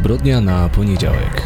Zbrodnia 0.00 0.40
na 0.40 0.68
poniedziałek. 0.68 1.42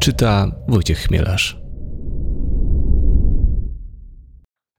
Czyta 0.00 0.50
Wojciech 0.68 0.98
Chmielarz. 0.98 1.60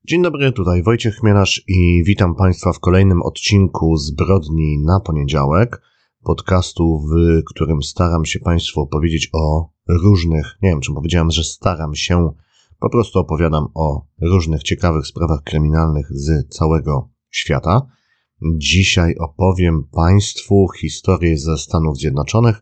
Dzień 0.08 0.24
dobry, 0.24 0.52
tutaj 0.52 0.84
Wojciech 0.84 1.16
Chmielarz 1.16 1.64
i 1.68 2.04
witam 2.06 2.36
Państwa 2.36 2.74
w 2.74 2.80
kolejnym 2.80 3.22
odcinku 3.22 3.98
Zbrodni 3.98 4.78
na 4.86 5.00
poniedziałek, 5.00 5.82
podcastu, 6.24 7.00
w 7.00 7.44
którym 7.46 7.84
staram 7.84 8.26
się 8.26 8.40
Państwu 8.40 8.82
opowiedzieć 8.82 9.30
o 9.34 9.70
różnych, 9.88 10.58
nie 10.62 10.70
wiem 10.70 10.82
czy 10.82 10.94
powiedziałem, 10.94 11.32
że 11.32 11.44
staram 11.44 11.96
się, 11.96 12.32
po 12.80 12.90
prostu 12.90 13.20
opowiadam 13.20 13.68
o 13.74 14.08
różnych 14.22 14.64
ciekawych 14.64 15.08
sprawach 15.08 15.44
kryminalnych 15.44 16.08
z 16.10 16.48
całego 16.50 17.10
świata. 17.30 17.95
Dzisiaj 18.42 19.16
opowiem 19.16 19.84
Państwu 19.92 20.68
historię 20.80 21.38
ze 21.38 21.58
Stanów 21.58 21.98
Zjednoczonych, 21.98 22.62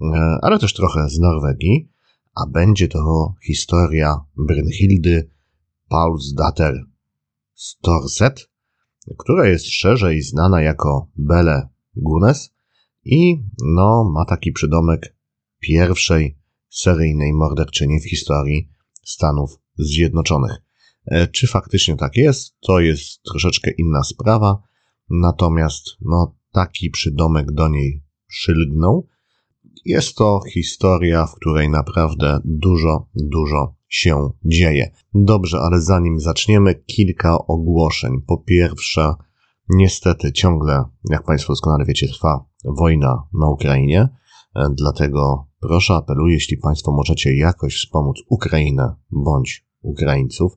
e, 0.00 0.38
ale 0.42 0.58
też 0.58 0.74
trochę 0.74 1.08
z 1.08 1.18
Norwegii, 1.18 1.92
a 2.34 2.46
będzie 2.46 2.88
to 2.88 3.34
historia 3.46 4.20
Brynhildy 4.36 5.30
Paulsdatter 5.88 6.74
Storset, 7.54 8.50
która 9.18 9.48
jest 9.48 9.66
szerzej 9.66 10.22
znana 10.22 10.62
jako 10.62 11.08
Belle 11.16 11.68
Gunes 11.96 12.54
i 13.04 13.42
no, 13.64 14.10
ma 14.14 14.24
taki 14.24 14.52
przydomek 14.52 15.16
pierwszej 15.60 16.38
seryjnej 16.68 17.32
morderczyni 17.32 18.00
w 18.00 18.10
historii 18.10 18.68
Stanów 19.04 19.58
Zjednoczonych. 19.78 20.62
E, 21.06 21.26
czy 21.26 21.46
faktycznie 21.46 21.96
tak 21.96 22.16
jest, 22.16 22.60
to 22.60 22.80
jest 22.80 23.22
troszeczkę 23.22 23.70
inna 23.70 24.02
sprawa, 24.02 24.62
natomiast 25.12 25.84
no, 26.00 26.34
taki 26.52 26.90
przydomek 26.90 27.52
do 27.52 27.68
niej 27.68 28.02
przylgnął. 28.26 29.06
Jest 29.84 30.16
to 30.16 30.40
historia, 30.52 31.26
w 31.26 31.34
której 31.34 31.68
naprawdę 31.68 32.40
dużo, 32.44 33.06
dużo 33.14 33.74
się 33.88 34.30
dzieje. 34.44 34.90
Dobrze, 35.14 35.58
ale 35.60 35.80
zanim 35.80 36.20
zaczniemy, 36.20 36.74
kilka 36.74 37.38
ogłoszeń. 37.46 38.12
Po 38.26 38.38
pierwsze, 38.38 39.14
niestety 39.68 40.32
ciągle, 40.32 40.84
jak 41.10 41.24
Państwo 41.24 41.52
doskonale 41.52 41.84
wiecie, 41.84 42.08
trwa 42.08 42.44
wojna 42.64 43.22
na 43.34 43.48
Ukrainie, 43.48 44.08
e, 44.56 44.68
dlatego 44.76 45.46
proszę, 45.60 45.94
apeluję, 45.94 46.34
jeśli 46.34 46.56
Państwo 46.56 46.92
możecie 46.92 47.36
jakoś 47.36 47.76
wspomóc 47.76 48.16
Ukrainę 48.28 48.94
bądź 49.10 49.66
Ukraińców, 49.82 50.52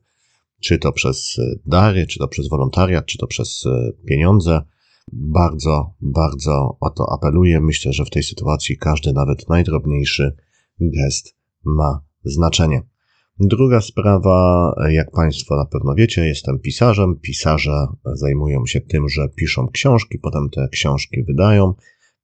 czy 0.60 0.78
to 0.78 0.92
przez 0.92 1.36
e, 1.38 1.42
dary, 1.66 2.06
czy 2.06 2.18
to 2.18 2.28
przez 2.28 2.48
wolontariat, 2.48 3.06
czy 3.06 3.18
to 3.18 3.26
przez 3.26 3.64
e, 3.66 3.92
pieniądze, 4.08 4.62
bardzo, 5.12 5.94
bardzo 6.00 6.76
o 6.80 6.90
to 6.90 7.12
apeluję. 7.12 7.60
Myślę, 7.60 7.92
że 7.92 8.04
w 8.04 8.10
tej 8.10 8.22
sytuacji 8.22 8.78
każdy, 8.78 9.12
nawet 9.12 9.48
najdrobniejszy 9.48 10.36
gest 10.80 11.36
ma 11.64 12.04
znaczenie. 12.24 12.82
Druga 13.40 13.80
sprawa, 13.80 14.74
jak 14.88 15.10
Państwo 15.10 15.56
na 15.56 15.64
pewno 15.64 15.94
wiecie, 15.94 16.26
jestem 16.26 16.58
pisarzem. 16.58 17.20
Pisarze 17.22 17.86
zajmują 18.14 18.66
się 18.66 18.80
tym, 18.80 19.08
że 19.08 19.28
piszą 19.28 19.68
książki, 19.68 20.18
potem 20.18 20.50
te 20.50 20.68
książki 20.72 21.24
wydają. 21.24 21.74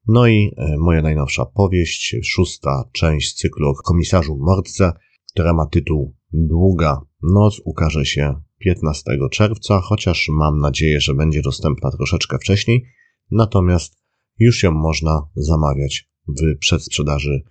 No 0.08 0.26
i 0.26 0.54
e, 0.56 0.78
moja 0.78 1.02
najnowsza 1.02 1.44
powieść, 1.46 2.16
szósta 2.24 2.84
część 2.92 3.34
cyklu 3.34 3.68
o 3.68 3.74
komisarzu 3.74 4.38
Mordce, 4.38 4.92
która 5.30 5.52
ma 5.52 5.66
tytuł 5.66 6.14
Długa 6.32 7.00
noc, 7.22 7.60
ukaże 7.64 8.04
się 8.04 8.34
15 8.58 9.04
czerwca, 9.30 9.80
chociaż 9.80 10.28
mam 10.30 10.58
nadzieję, 10.58 11.00
że 11.00 11.14
będzie 11.14 11.42
dostępna 11.42 11.90
troszeczkę 11.90 12.38
wcześniej. 12.38 12.84
Natomiast 13.30 14.02
już 14.38 14.62
ją 14.62 14.72
można 14.72 15.28
zamawiać 15.36 16.10
w 16.28 16.58
przedsprzedaży 16.58 17.42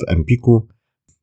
w 0.00 0.10
Empiku, 0.10 0.68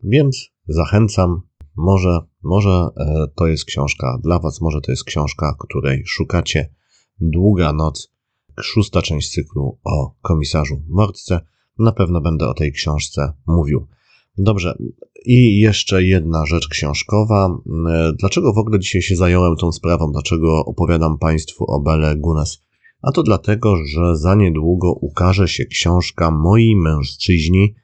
więc 0.04 0.50
zachęcam 0.68 1.42
może, 1.78 2.20
może 2.44 2.88
e, 2.98 3.26
to 3.36 3.48
jest 3.48 3.66
książka 3.66 4.18
dla 4.24 4.40
Was, 4.40 4.62
może 4.62 4.82
to 4.82 4.92
jest 4.92 5.04
książka, 5.04 5.56
której 5.60 6.04
szukacie. 6.06 6.74
Długa 7.20 7.74
noc, 7.74 8.14
szósta 8.62 9.02
część 9.02 9.32
cyklu 9.32 9.80
o 9.84 10.16
komisarzu 10.22 10.84
Mordce. 10.88 11.40
Na 11.80 11.92
pewno 11.92 12.22
będę 12.22 12.48
o 12.48 12.54
tej 12.54 12.72
książce 12.72 13.34
mówił. 13.48 13.88
Dobrze, 14.38 14.78
i 15.26 15.60
jeszcze 15.60 16.04
jedna 16.04 16.46
rzecz 16.46 16.68
książkowa. 16.68 17.58
Dlaczego 18.20 18.54
w 18.54 18.58
ogóle 18.58 18.80
dzisiaj 18.80 19.02
się 19.02 19.16
zająłem 19.16 19.56
tą 19.56 19.72
sprawą? 19.72 20.12
Dlaczego 20.12 20.66
opowiadam 20.66 21.18
Państwu 21.18 21.66
o 21.72 21.82
Bele 21.82 22.16
Gunas? 22.16 22.62
A 23.02 23.12
to 23.12 23.24
dlatego, 23.24 23.76
że 23.86 24.16
za 24.16 24.36
niedługo 24.36 24.94
ukaże 24.94 25.48
się 25.48 25.66
książka 25.66 26.32
Moi 26.32 26.76
mężczyźni, 26.76 27.76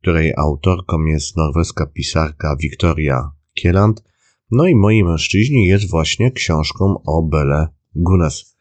której 0.00 0.32
autorką 0.36 1.04
jest 1.04 1.36
norweska 1.36 1.86
pisarka 1.86 2.56
Victoria 2.62 3.30
Kieland. 3.54 4.04
No 4.50 4.66
i 4.66 4.74
Moi 4.74 5.04
mężczyźni 5.04 5.66
jest 5.66 5.90
właśnie 5.90 6.30
książką 6.30 7.02
o 7.06 7.22
Bele 7.22 7.68
Gunes. 7.94 8.55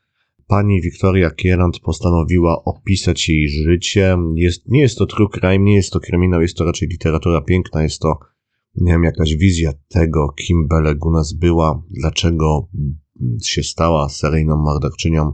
Pani 0.48 0.82
Wiktoria 0.82 1.32
Kieland 1.32 1.80
postanowiła 1.80 2.64
opisać 2.64 3.30
jej 3.30 3.50
życie. 3.50 4.18
Jest, 4.36 4.68
nie 4.68 4.82
jest 4.82 4.98
to 4.98 5.06
true 5.06 5.30
crime, 5.30 5.60
nie 5.60 5.76
jest 5.76 5.94
to 5.94 6.00
kryminał, 6.00 6.42
jest 6.42 6.58
to 6.58 6.66
raczej 6.66 6.88
literatura 6.88 7.42
piękna, 7.42 7.84
jest 7.84 8.02
to, 8.02 8.20
nie 8.76 8.92
wiem, 8.92 9.04
jakaś 9.04 9.36
wizja 9.36 9.72
tego, 9.88 10.30
kim 10.30 10.68
Bele 10.68 10.96
Gunes 10.96 11.34
była, 11.34 11.84
dlaczego 11.90 12.68
się 13.44 13.64
stała 13.64 14.10
seryjną 14.10 14.58
morderczynią, 14.58 15.34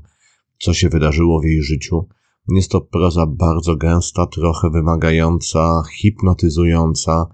co 0.60 0.74
się 0.74 0.90
wydarzyło 0.90 1.42
w 1.42 1.46
jej 1.46 1.62
życiu. 1.62 2.08
Jest 2.56 2.72
to 2.72 2.82
proza 2.82 3.26
bardzo 3.26 3.76
gęsta, 3.76 4.28
trochę 4.28 4.70
wymagająca, 4.70 5.84
hipnotyzująca, 5.94 7.28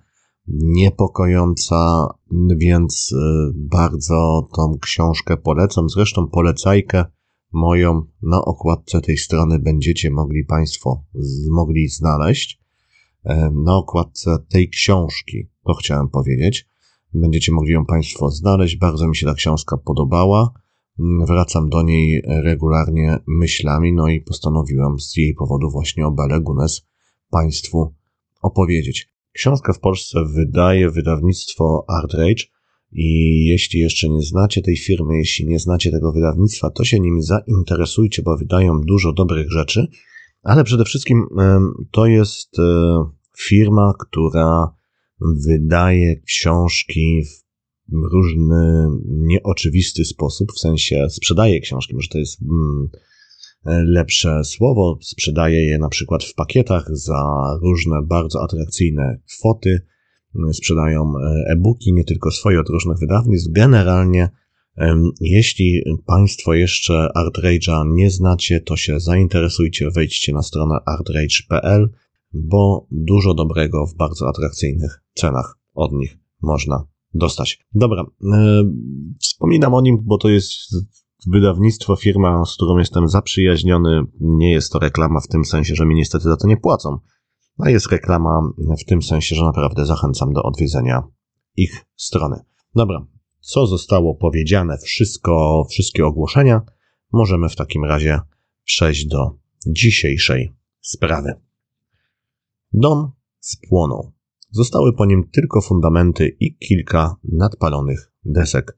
niepokojąca, 0.47 2.07
więc 2.57 3.11
y, 3.11 3.51
bardzo 3.55 4.49
tą 4.55 4.77
książkę 4.81 5.37
polecam. 5.37 5.89
Zresztą 5.89 6.27
polecajkę 6.27 7.05
moją 7.51 8.05
na 8.21 8.45
okładce 8.45 9.01
tej 9.01 9.17
strony 9.17 9.59
będziecie 9.59 10.09
mogli 10.09 10.45
Państwo 10.45 11.03
mogli 11.49 11.87
znaleźć. 11.87 12.61
E, 13.23 13.51
na 13.65 13.75
okładce 13.75 14.37
tej 14.49 14.69
książki, 14.69 15.49
to 15.65 15.73
chciałem 15.73 16.09
powiedzieć, 16.09 16.69
będziecie 17.13 17.51
mogli 17.51 17.73
ją 17.73 17.85
Państwo 17.85 18.31
znaleźć. 18.31 18.77
Bardzo 18.77 19.07
mi 19.07 19.15
się 19.15 19.25
ta 19.25 19.33
książka 19.33 19.77
podobała. 19.77 20.51
Wracam 21.27 21.69
do 21.69 21.81
niej 21.81 22.21
regularnie 22.25 23.19
myślami, 23.27 23.93
no 23.93 24.07
i 24.07 24.21
postanowiłem 24.21 24.99
z 24.99 25.17
jej 25.17 25.33
powodu 25.33 25.69
właśnie 25.69 26.07
o 26.07 26.11
Bele 26.11 26.41
Gunes 26.41 26.87
Państwu 27.29 27.93
opowiedzieć. 28.41 29.09
Książkę 29.31 29.73
w 29.73 29.79
Polsce 29.79 30.19
wydaje 30.25 30.91
wydawnictwo 30.91 31.85
Art 31.87 32.13
Rage 32.13 32.56
i 32.91 33.45
jeśli 33.45 33.79
jeszcze 33.79 34.09
nie 34.09 34.21
znacie 34.21 34.61
tej 34.61 34.77
firmy, 34.77 35.17
jeśli 35.17 35.47
nie 35.47 35.59
znacie 35.59 35.91
tego 35.91 36.11
wydawnictwa, 36.11 36.69
to 36.69 36.83
się 36.83 36.99
nim 36.99 37.21
zainteresujcie, 37.21 38.21
bo 38.21 38.37
wydają 38.37 38.81
dużo 38.81 39.13
dobrych 39.13 39.51
rzeczy, 39.51 39.87
ale 40.43 40.63
przede 40.63 40.85
wszystkim 40.85 41.25
to 41.91 42.05
jest 42.05 42.59
e, 42.59 42.63
firma, 43.37 43.93
która 43.99 44.73
wydaje 45.21 46.21
książki 46.21 47.23
w 47.23 48.13
różny, 48.13 48.87
nieoczywisty 49.05 50.05
sposób, 50.05 50.51
w 50.51 50.59
sensie 50.59 51.07
sprzedaje 51.09 51.59
książki, 51.59 51.95
może 51.95 52.09
to 52.09 52.17
jest 52.17 52.41
mm, 52.41 52.89
lepsze 53.85 54.43
słowo, 54.43 54.99
sprzedaje 55.01 55.65
je 55.65 55.77
na 55.77 55.89
przykład 55.89 56.23
w 56.23 56.33
pakietach 56.33 56.85
za 56.91 57.23
różne 57.61 58.01
bardzo 58.03 58.43
atrakcyjne 58.43 59.19
kwoty, 59.27 59.81
sprzedają 60.53 61.13
e, 61.17 61.51
e-booki, 61.51 61.93
nie 61.93 62.03
tylko 62.03 62.31
swoje 62.31 62.59
od 62.59 62.69
różnych 62.69 62.97
wydawnictw. 62.97 63.51
Generalnie, 63.51 64.29
jeśli 65.21 65.81
Państwo 66.05 66.53
jeszcze 66.53 67.09
ArtRage'a 67.15 67.93
nie 67.93 68.11
znacie, 68.11 68.61
to 68.61 68.77
się 68.77 68.99
zainteresujcie, 68.99 69.91
wejdźcie 69.91 70.33
na 70.33 70.41
stronę 70.41 70.77
artrage.pl, 70.85 71.89
bo 72.33 72.87
dużo 72.91 73.33
dobrego 73.33 73.85
w 73.85 73.95
bardzo 73.95 74.29
atrakcyjnych 74.29 75.03
cenach 75.13 75.59
od 75.73 75.91
nich 75.91 76.17
można 76.41 76.87
dostać. 77.13 77.59
Dobra, 77.73 78.05
e, 78.33 78.63
wspominam 79.19 79.73
o 79.73 79.81
nim, 79.81 79.97
bo 80.03 80.17
to 80.17 80.29
jest 80.29 80.51
wydawnictwo, 81.27 81.95
firma, 81.95 82.45
z 82.45 82.55
którą 82.55 82.77
jestem 82.77 83.09
zaprzyjaźniony. 83.09 84.03
Nie 84.19 84.51
jest 84.51 84.71
to 84.71 84.79
reklama 84.79 85.19
w 85.19 85.27
tym 85.27 85.45
sensie, 85.45 85.75
że 85.75 85.85
mi 85.85 85.95
niestety 85.95 86.23
za 86.23 86.37
to 86.37 86.47
nie 86.47 86.57
płacą. 86.57 86.97
A 87.57 87.69
jest 87.69 87.91
reklama 87.91 88.41
w 88.81 88.85
tym 88.85 89.01
sensie, 89.01 89.35
że 89.35 89.43
naprawdę 89.43 89.85
zachęcam 89.85 90.33
do 90.33 90.43
odwiedzenia 90.43 91.03
ich 91.55 91.85
strony. 91.95 92.39
Dobra, 92.75 93.05
co 93.39 93.67
zostało 93.67 94.15
powiedziane, 94.15 94.77
wszystko, 94.77 95.65
wszystkie 95.69 96.05
ogłoszenia, 96.05 96.61
możemy 97.13 97.49
w 97.49 97.55
takim 97.55 97.83
razie 97.83 98.19
przejść 98.63 99.05
do 99.07 99.37
dzisiejszej 99.67 100.53
sprawy. 100.81 101.33
Dom 102.73 103.11
spłonął. 103.39 104.11
Zostały 104.51 104.93
po 104.93 105.05
nim 105.05 105.29
tylko 105.31 105.61
fundamenty 105.61 106.37
i 106.39 106.57
kilka 106.57 107.15
nadpalonych 107.23 108.11
desek. 108.25 108.77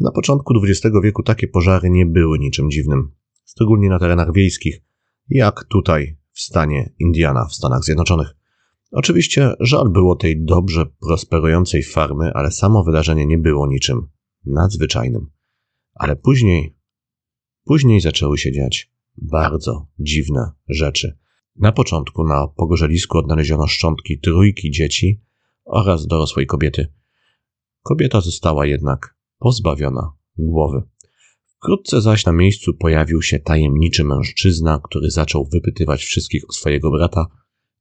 Na 0.00 0.10
początku 0.12 0.54
XX 0.64 0.96
wieku 1.02 1.22
takie 1.22 1.48
pożary 1.48 1.90
nie 1.90 2.06
były 2.06 2.38
niczym 2.38 2.70
dziwnym, 2.70 3.14
szczególnie 3.44 3.88
na 3.88 3.98
terenach 3.98 4.32
wiejskich, 4.32 4.82
jak 5.28 5.64
tutaj 5.64 6.21
w 6.32 6.40
stanie 6.40 6.92
Indiana 6.98 7.44
w 7.44 7.54
Stanach 7.54 7.84
Zjednoczonych. 7.84 8.34
Oczywiście 8.90 9.54
żal 9.60 9.88
było 9.88 10.16
tej 10.16 10.44
dobrze 10.44 10.86
prosperującej 11.00 11.82
farmy, 11.82 12.32
ale 12.34 12.50
samo 12.50 12.84
wydarzenie 12.84 13.26
nie 13.26 13.38
było 13.38 13.66
niczym 13.66 14.08
nadzwyczajnym. 14.46 15.30
Ale 15.94 16.16
później, 16.16 16.76
później 17.64 18.00
zaczęły 18.00 18.38
się 18.38 18.52
dziać 18.52 18.92
bardzo 19.16 19.86
dziwne 19.98 20.50
rzeczy. 20.68 21.18
Na 21.56 21.72
początku 21.72 22.24
na 22.24 22.48
pogorzelisku 22.48 23.18
odnaleziono 23.18 23.66
szczątki 23.66 24.20
trójki 24.20 24.70
dzieci 24.70 25.22
oraz 25.64 26.06
dorosłej 26.06 26.46
kobiety. 26.46 26.92
Kobieta 27.82 28.20
została 28.20 28.66
jednak 28.66 29.16
pozbawiona 29.38 30.12
głowy. 30.38 30.82
Wkrótce 31.62 32.00
zaś 32.00 32.26
na 32.26 32.32
miejscu 32.32 32.74
pojawił 32.74 33.22
się 33.22 33.38
tajemniczy 33.38 34.04
mężczyzna, 34.04 34.80
który 34.84 35.10
zaczął 35.10 35.48
wypytywać 35.52 36.02
wszystkich 36.04 36.44
o 36.48 36.52
swojego 36.52 36.90
brata 36.90 37.26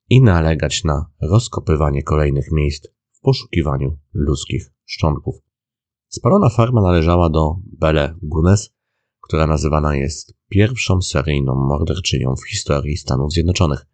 i 0.09 0.21
nalegać 0.21 0.83
na 0.83 1.05
rozkopywanie 1.21 2.03
kolejnych 2.03 2.51
miejsc 2.51 2.87
w 3.11 3.21
poszukiwaniu 3.21 3.97
ludzkich 4.13 4.73
szczątków. 4.85 5.35
Spalona 6.07 6.49
farma 6.49 6.81
należała 6.81 7.29
do 7.29 7.55
Belle 7.79 8.15
Gunes, 8.21 8.73
która 9.21 9.47
nazywana 9.47 9.95
jest 9.95 10.33
pierwszą 10.49 11.01
seryjną 11.01 11.55
morderczynią 11.55 12.35
w 12.35 12.47
historii 12.49 12.97
Stanów 12.97 13.31
Zjednoczonych. 13.31 13.85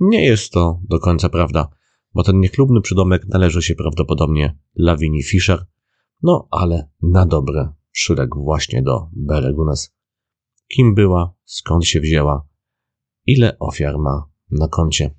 Nie 0.00 0.24
jest 0.24 0.52
to 0.52 0.80
do 0.88 0.98
końca 0.98 1.28
prawda, 1.28 1.68
bo 2.14 2.22
ten 2.22 2.40
niechlubny 2.40 2.80
przydomek 2.80 3.26
należy 3.28 3.62
się 3.62 3.74
prawdopodobnie 3.74 4.58
Lavinie 4.76 5.22
Fisher, 5.22 5.66
no 6.22 6.48
ale 6.50 6.88
na 7.02 7.26
dobre 7.26 7.75
przyległ 7.96 8.44
właśnie 8.44 8.82
do 8.82 9.08
Belle 9.12 9.52
Gunes. 9.52 9.94
Kim 10.68 10.94
była, 10.94 11.34
skąd 11.44 11.86
się 11.86 12.00
wzięła, 12.00 12.48
ile 13.26 13.58
ofiar 13.58 13.98
ma 13.98 14.30
na 14.50 14.68
koncie. 14.68 15.14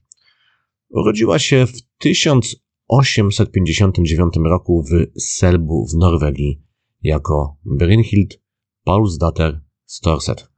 Urodziła 0.90 1.40
się 1.40 1.68
w 1.68 1.82
1859 1.98 4.34
roku 4.44 4.84
w 4.84 4.90
Selbu 5.22 5.88
w 5.88 5.94
Norwegii 5.94 6.62
jako 7.04 7.58
Brynhild 7.66 8.42
Paulsdatter 8.84 9.62
Storset. 9.86 10.52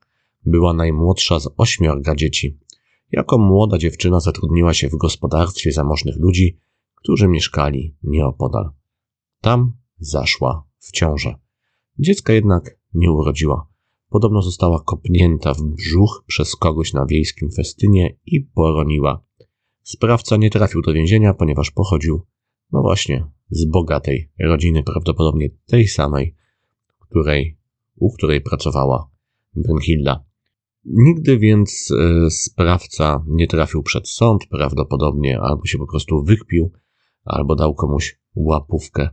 Była 0.46 0.74
najmłodsza 0.74 1.40
z 1.40 1.50
ośmiorga 1.58 2.16
dzieci. 2.16 2.60
Jako 3.12 3.38
młoda 3.38 3.78
dziewczyna 3.78 4.20
zatrudniła 4.20 4.74
się 4.74 4.90
w 4.90 4.96
gospodarstwie 4.96 5.72
zamożnych 5.72 6.16
ludzi, 6.18 6.60
którzy 6.96 7.28
mieszkali 7.28 7.98
nieopodal. 8.04 8.70
Tam 9.42 9.78
zaszła 10.00 10.68
w 10.80 10.92
ciążę. 10.92 11.49
Dziecka 12.02 12.34
jednak 12.34 12.80
nie 12.94 13.12
urodziła. 13.12 13.68
Podobno 14.10 14.42
została 14.42 14.84
kopnięta 14.86 15.54
w 15.54 15.62
brzuch 15.62 16.24
przez 16.28 16.56
kogoś 16.56 16.94
na 16.94 17.06
wiejskim 17.06 17.52
festynie 17.52 18.18
i 18.26 18.42
poroniła. 18.42 19.24
Sprawca 19.84 20.38
nie 20.38 20.50
trafił 20.50 20.82
do 20.82 20.94
więzienia, 20.94 21.34
ponieważ 21.34 21.72
pochodził, 21.72 22.22
no 22.72 22.82
właśnie, 22.82 23.26
z 23.50 23.66
bogatej 23.66 24.32
rodziny, 24.40 24.84
prawdopodobnie 24.84 25.50
tej 25.66 25.88
samej, 25.88 26.36
której, 27.00 27.58
u 27.96 28.12
której 28.14 28.42
pracowała 28.42 29.10
Brunhilda. 29.56 30.24
Nigdy 30.86 31.38
więc 31.38 31.90
e, 31.92 32.30
sprawca 32.32 33.24
nie 33.28 33.48
trafił 33.48 33.84
przed 33.84 34.10
sąd, 34.10 34.48
prawdopodobnie 34.50 35.40
albo 35.42 35.66
się 35.66 35.78
po 35.78 35.88
prostu 35.88 36.24
wykpił, 36.24 36.72
albo 37.24 37.56
dał 37.56 37.76
komuś 37.76 38.20
łapówkę. 38.36 39.10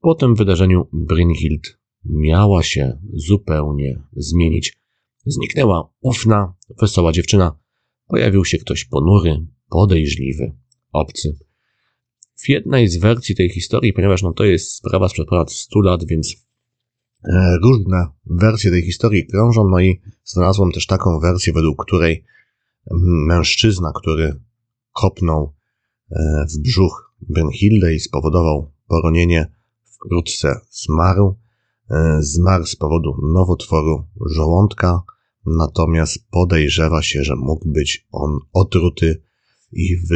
Po 0.00 0.14
tym 0.14 0.34
wydarzeniu 0.34 0.88
Brynhild 0.92 1.77
miała 2.08 2.62
się 2.62 2.98
zupełnie 3.12 4.02
zmienić. 4.16 4.78
Zniknęła 5.26 5.90
ufna, 6.00 6.54
wesoła 6.80 7.12
dziewczyna. 7.12 7.58
Pojawił 8.06 8.44
się 8.44 8.58
ktoś 8.58 8.84
ponury, 8.84 9.46
podejrzliwy, 9.70 10.52
obcy. 10.92 11.38
W 12.36 12.48
jednej 12.48 12.88
z 12.88 12.96
wersji 12.96 13.34
tej 13.34 13.50
historii, 13.50 13.92
ponieważ 13.92 14.22
no 14.22 14.32
to 14.32 14.44
jest 14.44 14.74
sprawa 14.74 15.08
sprzed 15.08 15.28
ponad 15.28 15.52
100 15.52 15.80
lat, 15.80 16.04
więc 16.04 16.36
e, 17.24 17.58
różne 17.62 18.06
wersje 18.26 18.70
tej 18.70 18.82
historii 18.82 19.26
krążą, 19.26 19.68
no 19.68 19.80
i 19.80 20.00
znalazłem 20.24 20.72
też 20.72 20.86
taką 20.86 21.20
wersję, 21.20 21.52
według 21.52 21.84
której 21.84 22.24
mężczyzna, 23.26 23.92
który 23.94 24.40
kopnął 24.92 25.54
e, 26.10 26.46
w 26.54 26.62
brzuch 26.62 27.14
Brynhilde 27.20 27.94
i 27.94 28.00
spowodował 28.00 28.72
poronienie, 28.88 29.52
wkrótce 29.94 30.60
zmarł. 30.70 31.36
E, 31.90 32.22
zmarł 32.22 32.66
z 32.66 32.76
powodu 32.76 33.16
nowotworu 33.22 34.04
żołądka, 34.26 35.02
natomiast 35.46 36.18
podejrzewa 36.30 37.02
się, 37.02 37.24
że 37.24 37.36
mógł 37.36 37.72
być 37.72 38.06
on 38.12 38.38
otruty 38.52 39.22
i 39.72 39.96
w 39.96 40.08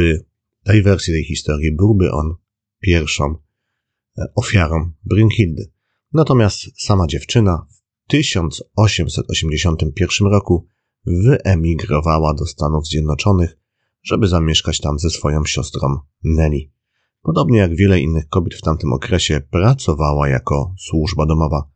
tej 0.63 0.83
wersji 0.83 1.13
tej 1.13 1.23
historii 1.23 1.75
byłby 1.75 2.11
on 2.11 2.35
pierwszą 2.79 3.35
e, 4.17 4.25
ofiarą 4.35 4.91
Brynhildy. 5.03 5.71
Natomiast 6.13 6.59
sama 6.77 7.07
dziewczyna 7.07 7.67
w 7.69 7.81
1881 8.07 10.27
roku 10.27 10.67
wyemigrowała 11.05 12.33
do 12.33 12.45
Stanów 12.45 12.87
Zjednoczonych, 12.87 13.57
żeby 14.03 14.27
zamieszkać 14.27 14.79
tam 14.79 14.99
ze 14.99 15.09
swoją 15.09 15.45
siostrą 15.45 15.97
Nelly. 16.23 16.71
Podobnie 17.23 17.59
jak 17.59 17.75
wiele 17.75 17.99
innych 17.99 18.29
kobiet 18.29 18.53
w 18.53 18.61
tamtym 18.61 18.93
okresie, 18.93 19.41
pracowała 19.51 20.29
jako 20.29 20.73
służba 20.77 21.25
domowa. 21.25 21.69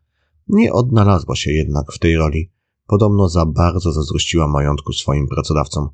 Nie 0.47 0.73
odnalazła 0.73 1.35
się 1.35 1.51
jednak 1.51 1.91
w 1.93 1.99
tej 1.99 2.15
roli. 2.15 2.51
Podobno 2.87 3.29
za 3.29 3.45
bardzo 3.45 3.91
zazdrościła 3.91 4.47
majątku 4.47 4.93
swoim 4.93 5.27
pracodawcom. 5.27 5.89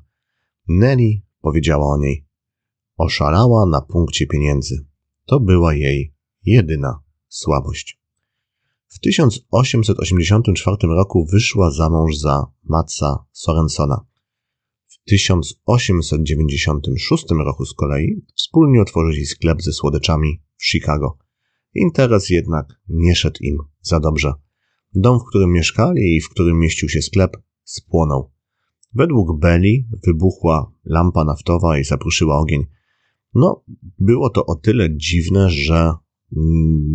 Nelly 0.68 1.20
powiedziała 1.40 1.86
o 1.86 1.96
niej. 1.96 2.26
Oszalała 2.96 3.66
na 3.66 3.80
punkcie 3.80 4.26
pieniędzy. 4.26 4.86
To 5.26 5.40
była 5.40 5.74
jej 5.74 6.14
jedyna 6.44 7.00
słabość. 7.28 8.00
W 8.88 9.00
1884 9.00 10.76
roku 10.88 11.26
wyszła 11.32 11.70
za 11.70 11.90
mąż 11.90 12.16
za 12.16 12.46
Matsa 12.64 13.24
Sorensona. 13.32 14.04
W 15.06 15.10
1896 15.10 17.24
roku 17.44 17.64
z 17.64 17.74
kolei 17.74 18.22
wspólnie 18.36 18.82
otworzyli 18.82 19.26
sklep 19.26 19.62
ze 19.62 19.72
słodyczami 19.72 20.42
w 20.56 20.66
Chicago. 20.66 21.18
Interes 21.74 22.30
jednak 22.30 22.80
nie 22.88 23.14
szedł 23.14 23.38
im 23.40 23.58
za 23.80 24.00
dobrze. 24.00 24.32
Dom, 24.94 25.20
w 25.20 25.24
którym 25.24 25.52
mieszkali 25.52 26.16
i 26.16 26.20
w 26.20 26.28
którym 26.28 26.58
mieścił 26.58 26.88
się 26.88 27.02
sklep, 27.02 27.36
spłonął. 27.64 28.32
Według 28.94 29.40
Belli 29.40 29.88
wybuchła 30.06 30.72
lampa 30.84 31.24
naftowa 31.24 31.78
i 31.78 31.84
zapruszyła 31.84 32.38
ogień. 32.38 32.66
No, 33.34 33.64
było 33.98 34.30
to 34.30 34.46
o 34.46 34.54
tyle 34.54 34.96
dziwne, 34.96 35.50
że 35.50 35.92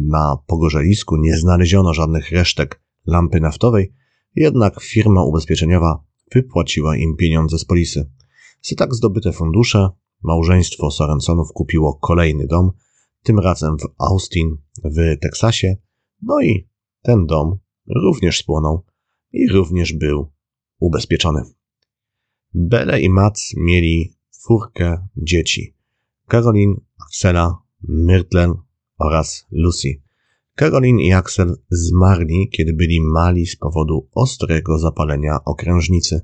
na 0.08 0.38
pogorzelisku 0.48 1.18
nie 1.18 1.38
znaleziono 1.38 1.94
żadnych 1.94 2.32
resztek 2.32 2.82
lampy 3.06 3.40
naftowej, 3.40 3.94
jednak 4.36 4.82
firma 4.82 5.24
ubezpieczeniowa 5.24 6.09
wypłaciła 6.34 6.98
im 6.98 7.16
pieniądze 7.16 7.60
z 7.60 7.66
polisy. 7.66 8.12
Za 8.62 8.76
tak 8.76 8.96
zdobyte 8.96 9.32
fundusze 9.32 9.90
małżeństwo 10.24 10.92
Sorensonów 10.92 11.52
kupiło 11.54 11.96
kolejny 11.96 12.48
dom, 12.48 12.72
tym 13.24 13.40
razem 13.40 13.78
w 13.78 13.88
Austin 13.98 14.58
w 14.84 15.20
Teksasie, 15.22 15.78
no 16.22 16.42
i 16.42 16.68
ten 17.02 17.26
dom 17.26 17.58
również 17.96 18.38
spłonął 18.38 18.86
i 19.32 19.50
również 19.50 19.94
był 19.94 20.32
ubezpieczony. 20.80 21.42
Bele 22.54 23.02
i 23.02 23.10
Mats 23.10 23.54
mieli 23.58 24.14
czwórkę 24.32 25.08
dzieci. 25.18 25.76
Caroline, 26.32 26.76
Axela, 27.08 27.58
Myrtle 27.82 28.54
oraz 28.98 29.48
Lucy. 29.52 30.02
Caroline 30.60 31.04
i 31.04 31.14
Axel 31.14 31.56
zmarli, 31.70 32.50
kiedy 32.50 32.74
byli 32.74 33.02
mali 33.02 33.46
z 33.46 33.56
powodu 33.56 34.08
ostrego 34.12 34.80
zapalenia 34.80 35.44
okrężnicy. 35.46 36.22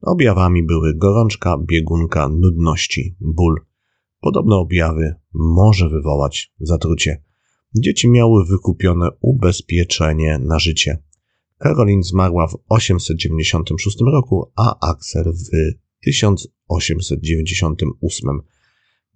Objawami 0.00 0.62
były 0.62 0.94
gorączka, 0.94 1.58
biegunka, 1.58 2.28
nudności, 2.28 3.16
ból. 3.20 3.60
Podobne 4.20 4.56
objawy 4.56 5.14
może 5.34 5.88
wywołać 5.88 6.52
zatrucie. 6.60 7.22
Dzieci 7.74 8.10
miały 8.10 8.46
wykupione 8.46 9.08
ubezpieczenie 9.20 10.38
na 10.38 10.58
życie. 10.58 11.02
Caroline 11.58 12.02
zmarła 12.02 12.46
w 12.46 12.58
896 12.68 13.98
roku, 14.12 14.52
a 14.56 14.90
Axel 14.90 15.24
w 15.24 15.50
1898. 16.04 18.40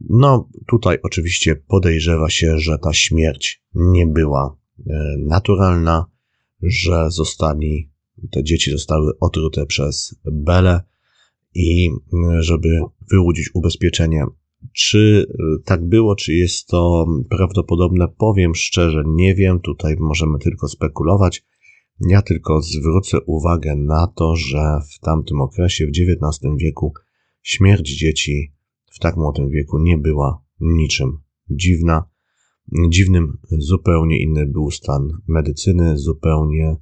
No, 0.01 0.49
tutaj 0.67 0.99
oczywiście 1.03 1.57
podejrzewa 1.57 2.31
się, 2.31 2.59
że 2.59 2.79
ta 2.79 2.93
śmierć 2.93 3.63
nie 3.75 4.07
była 4.07 4.57
e, 4.87 5.17
naturalna, 5.19 6.07
że 6.63 7.11
zostali, 7.11 7.91
te 8.31 8.45
dzieci 8.45 8.71
zostały 8.71 9.13
otrute 9.21 9.67
przez 9.67 10.21
Belę 10.25 10.81
i 11.55 11.91
żeby 12.39 12.81
wyłudzić 13.11 13.51
ubezpieczenie. 13.55 14.25
Czy 14.73 15.27
e, 15.29 15.63
tak 15.65 15.89
było, 15.89 16.17
czy 16.17 16.35
jest 16.35 16.67
to 16.67 17.07
prawdopodobne, 17.31 18.09
powiem 18.19 18.55
szczerze, 18.55 19.03
nie 19.07 19.35
wiem. 19.35 19.61
Tutaj 19.61 19.97
możemy 20.01 20.39
tylko 20.39 20.69
spekulować. 20.69 21.45
Ja 22.01 22.23
tylko 22.23 22.63
zwrócę 22.63 23.21
uwagę 23.21 23.77
na 23.77 24.07
to, 24.07 24.37
że 24.37 24.81
w 24.95 24.99
tamtym 25.01 25.41
okresie, 25.41 25.87
w 25.87 25.89
XIX 25.89 26.55
wieku, 26.61 26.93
Śmierć 27.47 27.99
dzieci 27.99 28.53
w 28.97 28.99
tak 28.99 29.17
młodym 29.17 29.49
wieku 29.49 29.79
nie 29.79 29.99
była 29.99 30.43
niczym 30.61 31.19
dziwna. 31.51 32.05
Dziwnym 32.89 33.39
zupełnie 33.59 34.23
inny 34.23 34.47
był 34.47 34.71
stan 34.71 35.09
medycyny, 35.29 35.99
zupełnie 35.99 36.77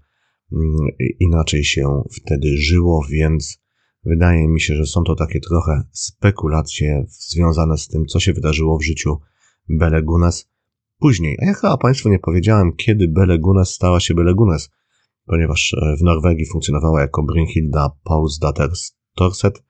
mm, 0.53 0.77
inaczej 1.21 1.65
się 1.65 2.03
wtedy 2.11 2.57
żyło, 2.57 3.07
więc 3.11 3.59
wydaje 4.05 4.49
mi 4.49 4.61
się, 4.61 4.75
że 4.75 4.87
są 4.87 5.05
to 5.05 5.15
takie 5.15 5.41
trochę 5.41 5.83
spekulacje 5.93 7.07
związane 7.09 7.79
z 7.79 7.89
tym, 7.89 8.07
co 8.07 8.21
się 8.21 8.33
wydarzyło 8.33 8.79
w 8.79 8.85
życiu 8.85 9.17
Bele 9.69 10.03
Gunes 10.03 10.51
później. 10.99 11.39
A 11.43 11.47
ja 11.47 11.55
chyba 11.55 11.77
Państwu 11.77 12.09
nie 12.09 12.19
powiedziałem, 12.19 12.73
kiedy 12.77 13.09
Bele 13.09 13.39
Gunes 13.39 13.69
stała 13.69 14.01
się 14.01 14.15
Bele 14.15 14.35
Gunes, 14.35 14.71
ponieważ 15.27 15.75
e, 15.75 15.97
w 15.97 16.03
Norwegii 16.03 16.47
funkcjonowała 16.47 17.01
jako 17.01 17.23
Brynhilda 17.23 17.91
Paulsdatter 18.05 18.71
Torset. 19.15 19.63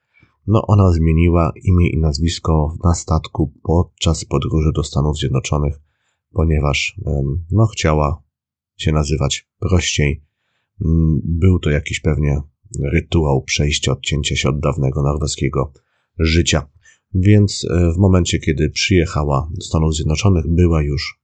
No, 0.47 0.63
ona 0.67 0.93
zmieniła 0.93 1.53
imię 1.63 1.91
i 1.91 1.99
nazwisko 1.99 2.77
na 2.85 2.95
statku 2.95 3.53
podczas 3.63 4.25
podróży 4.25 4.71
do 4.75 4.85
Stanów 4.85 5.19
Zjednoczonych, 5.19 5.81
ponieważ 6.33 7.01
no, 7.51 7.67
chciała 7.67 8.23
się 8.77 8.93
nazywać 8.93 9.49
prościej. 9.59 10.25
Mm, 10.85 11.21
był 11.25 11.59
to 11.59 11.71
jakiś 11.71 12.01
pewnie 12.01 12.41
rytuał 12.93 13.43
przejścia, 13.43 13.93
odcięcia 13.93 14.37
się 14.37 14.49
od 14.49 14.61
dawnego 14.61 15.03
norweskiego 15.03 15.73
życia. 16.19 16.69
Więc 17.15 17.67
e, 17.71 17.93
w 17.93 17.97
momencie, 17.97 18.39
kiedy 18.39 18.71
przyjechała 18.71 19.49
do 19.51 19.61
Stanów 19.61 19.95
Zjednoczonych, 19.95 20.45
była 20.49 20.83
już 20.83 21.21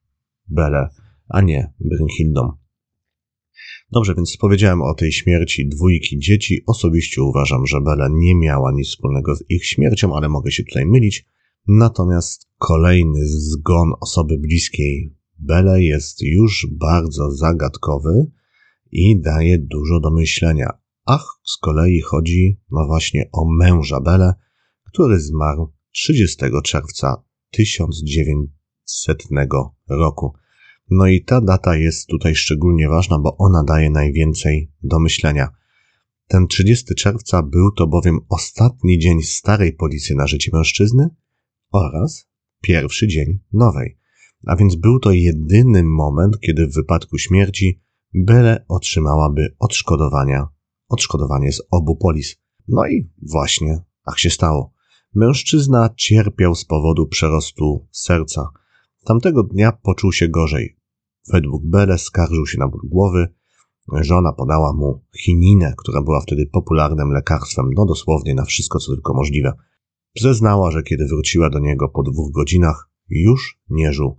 Bele, 0.48 0.88
a 1.28 1.40
nie 1.40 1.72
Brynhildą. 1.80 2.59
Dobrze, 3.92 4.14
więc 4.14 4.36
powiedziałem 4.36 4.82
o 4.82 4.94
tej 4.94 5.12
śmierci 5.12 5.68
dwójki 5.68 6.18
dzieci. 6.18 6.62
Osobiście 6.66 7.22
uważam, 7.22 7.66
że 7.66 7.80
Bele 7.80 8.08
nie 8.12 8.34
miała 8.34 8.72
nic 8.72 8.88
wspólnego 8.88 9.36
z 9.36 9.44
ich 9.48 9.66
śmiercią, 9.66 10.16
ale 10.16 10.28
mogę 10.28 10.50
się 10.50 10.64
tutaj 10.64 10.86
mylić. 10.86 11.26
Natomiast 11.68 12.48
kolejny 12.58 13.20
zgon 13.24 13.92
osoby 14.00 14.38
bliskiej 14.38 15.14
Bele 15.38 15.82
jest 15.82 16.22
już 16.22 16.66
bardzo 16.72 17.30
zagadkowy 17.30 18.26
i 18.92 19.20
daje 19.20 19.58
dużo 19.58 20.00
do 20.00 20.10
myślenia. 20.10 20.70
Ach, 21.06 21.24
z 21.44 21.56
kolei 21.56 22.00
chodzi 22.00 22.60
no 22.70 22.86
właśnie 22.86 23.28
o 23.32 23.44
męża 23.58 24.00
Bele, 24.00 24.34
który 24.84 25.20
zmarł 25.20 25.72
30 25.92 26.36
czerwca 26.64 27.22
1900 27.50 29.24
roku. 29.88 30.32
No 30.90 31.06
i 31.06 31.24
ta 31.24 31.40
data 31.40 31.76
jest 31.76 32.06
tutaj 32.06 32.34
szczególnie 32.34 32.88
ważna, 32.88 33.18
bo 33.18 33.36
ona 33.36 33.64
daje 33.64 33.90
najwięcej 33.90 34.72
do 34.82 34.98
myślenia. 34.98 35.48
Ten 36.26 36.46
30 36.46 36.94
czerwca 36.94 37.42
był 37.42 37.70
to 37.70 37.86
bowiem 37.86 38.18
ostatni 38.28 38.98
dzień 38.98 39.22
starej 39.22 39.72
policji 39.72 40.16
na 40.16 40.26
życie 40.26 40.50
mężczyzny 40.54 41.08
oraz 41.72 42.28
pierwszy 42.62 43.08
dzień 43.08 43.38
nowej. 43.52 43.98
A 44.46 44.56
więc 44.56 44.76
był 44.76 44.98
to 44.98 45.12
jedyny 45.12 45.82
moment, 45.82 46.40
kiedy 46.40 46.66
w 46.66 46.74
wypadku 46.74 47.18
śmierci 47.18 47.82
Bele 48.14 48.64
otrzymałaby 48.68 49.54
odszkodowania, 49.58 50.48
odszkodowanie 50.88 51.52
z 51.52 51.62
obu 51.70 51.96
polis. 51.96 52.36
No 52.68 52.86
i 52.86 53.10
właśnie 53.30 53.82
tak 54.06 54.18
się 54.18 54.30
stało. 54.30 54.72
Mężczyzna 55.14 55.90
cierpiał 55.96 56.54
z 56.54 56.64
powodu 56.64 57.06
przerostu 57.06 57.88
serca. 57.90 58.48
Tamtego 59.04 59.42
dnia 59.42 59.72
poczuł 59.72 60.12
się 60.12 60.28
gorzej. 60.28 60.79
Według 61.32 61.66
Bele 61.66 61.98
skarżył 61.98 62.46
się 62.46 62.58
na 62.58 62.68
ból 62.68 62.80
głowy. 62.84 63.28
Żona 64.00 64.32
podała 64.32 64.72
mu 64.72 65.04
chininę, 65.16 65.74
która 65.78 66.02
była 66.02 66.20
wtedy 66.20 66.46
popularnym 66.46 67.10
lekarstwem, 67.10 67.70
no 67.76 67.86
dosłownie 67.86 68.34
na 68.34 68.44
wszystko, 68.44 68.78
co 68.78 68.92
tylko 68.92 69.14
możliwe. 69.14 69.52
Zeznała, 70.20 70.70
że 70.70 70.82
kiedy 70.82 71.06
wróciła 71.06 71.50
do 71.50 71.58
niego 71.58 71.88
po 71.88 72.02
dwóch 72.02 72.32
godzinach, 72.32 72.88
już 73.08 73.58
nie 73.70 73.92
żył. 73.92 74.16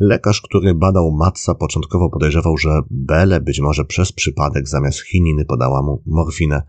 Lekarz, 0.00 0.40
który 0.40 0.74
badał 0.74 1.12
Matsa, 1.12 1.54
początkowo 1.54 2.10
podejrzewał, 2.10 2.56
że 2.56 2.80
Bele 2.90 3.40
być 3.40 3.60
może 3.60 3.84
przez 3.84 4.12
przypadek 4.12 4.68
zamiast 4.68 5.00
chininy 5.00 5.44
podała 5.44 5.82
mu 5.82 6.02
morfinę. 6.06 6.62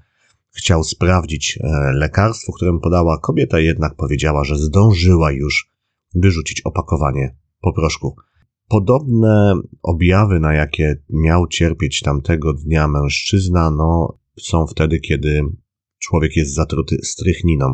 Chciał 0.58 0.84
sprawdzić 0.84 1.60
e, 1.62 1.68
lekarstwo, 1.94 2.54
którym 2.54 2.80
podała 2.80 3.20
kobieta, 3.20 3.60
jednak 3.60 3.96
powiedziała, 3.96 4.44
że 4.44 4.58
zdążyła 4.58 5.32
już 5.32 5.72
wyrzucić 6.16 6.62
opakowanie 6.62 7.36
po 7.62 7.74
proszku. 7.74 8.16
Podobne 8.70 9.54
objawy, 9.84 10.40
na 10.40 10.54
jakie 10.54 11.04
miał 11.10 11.48
cierpieć 11.48 12.02
tamtego 12.02 12.54
dnia 12.54 12.88
mężczyzna, 12.88 13.72
no, 13.72 14.20
są 14.40 14.68
wtedy, 14.68 15.00
kiedy 15.00 15.42
człowiek 16.00 16.36
jest 16.36 16.54
zatruty 16.54 16.98
strychniną. 17.04 17.74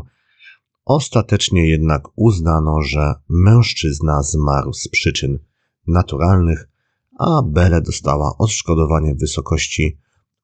Ostatecznie 0.86 1.70
jednak 1.70 2.04
uznano, 2.16 2.82
że 2.82 3.14
mężczyzna 3.30 4.22
zmarł 4.22 4.74
z 4.74 4.88
przyczyn 4.88 5.40
naturalnych, 5.88 6.70
a 7.20 7.42
Bele 7.46 7.82
dostała 7.82 8.38
odszkodowanie 8.38 9.16
w 9.16 9.20
wysokości 9.20 9.98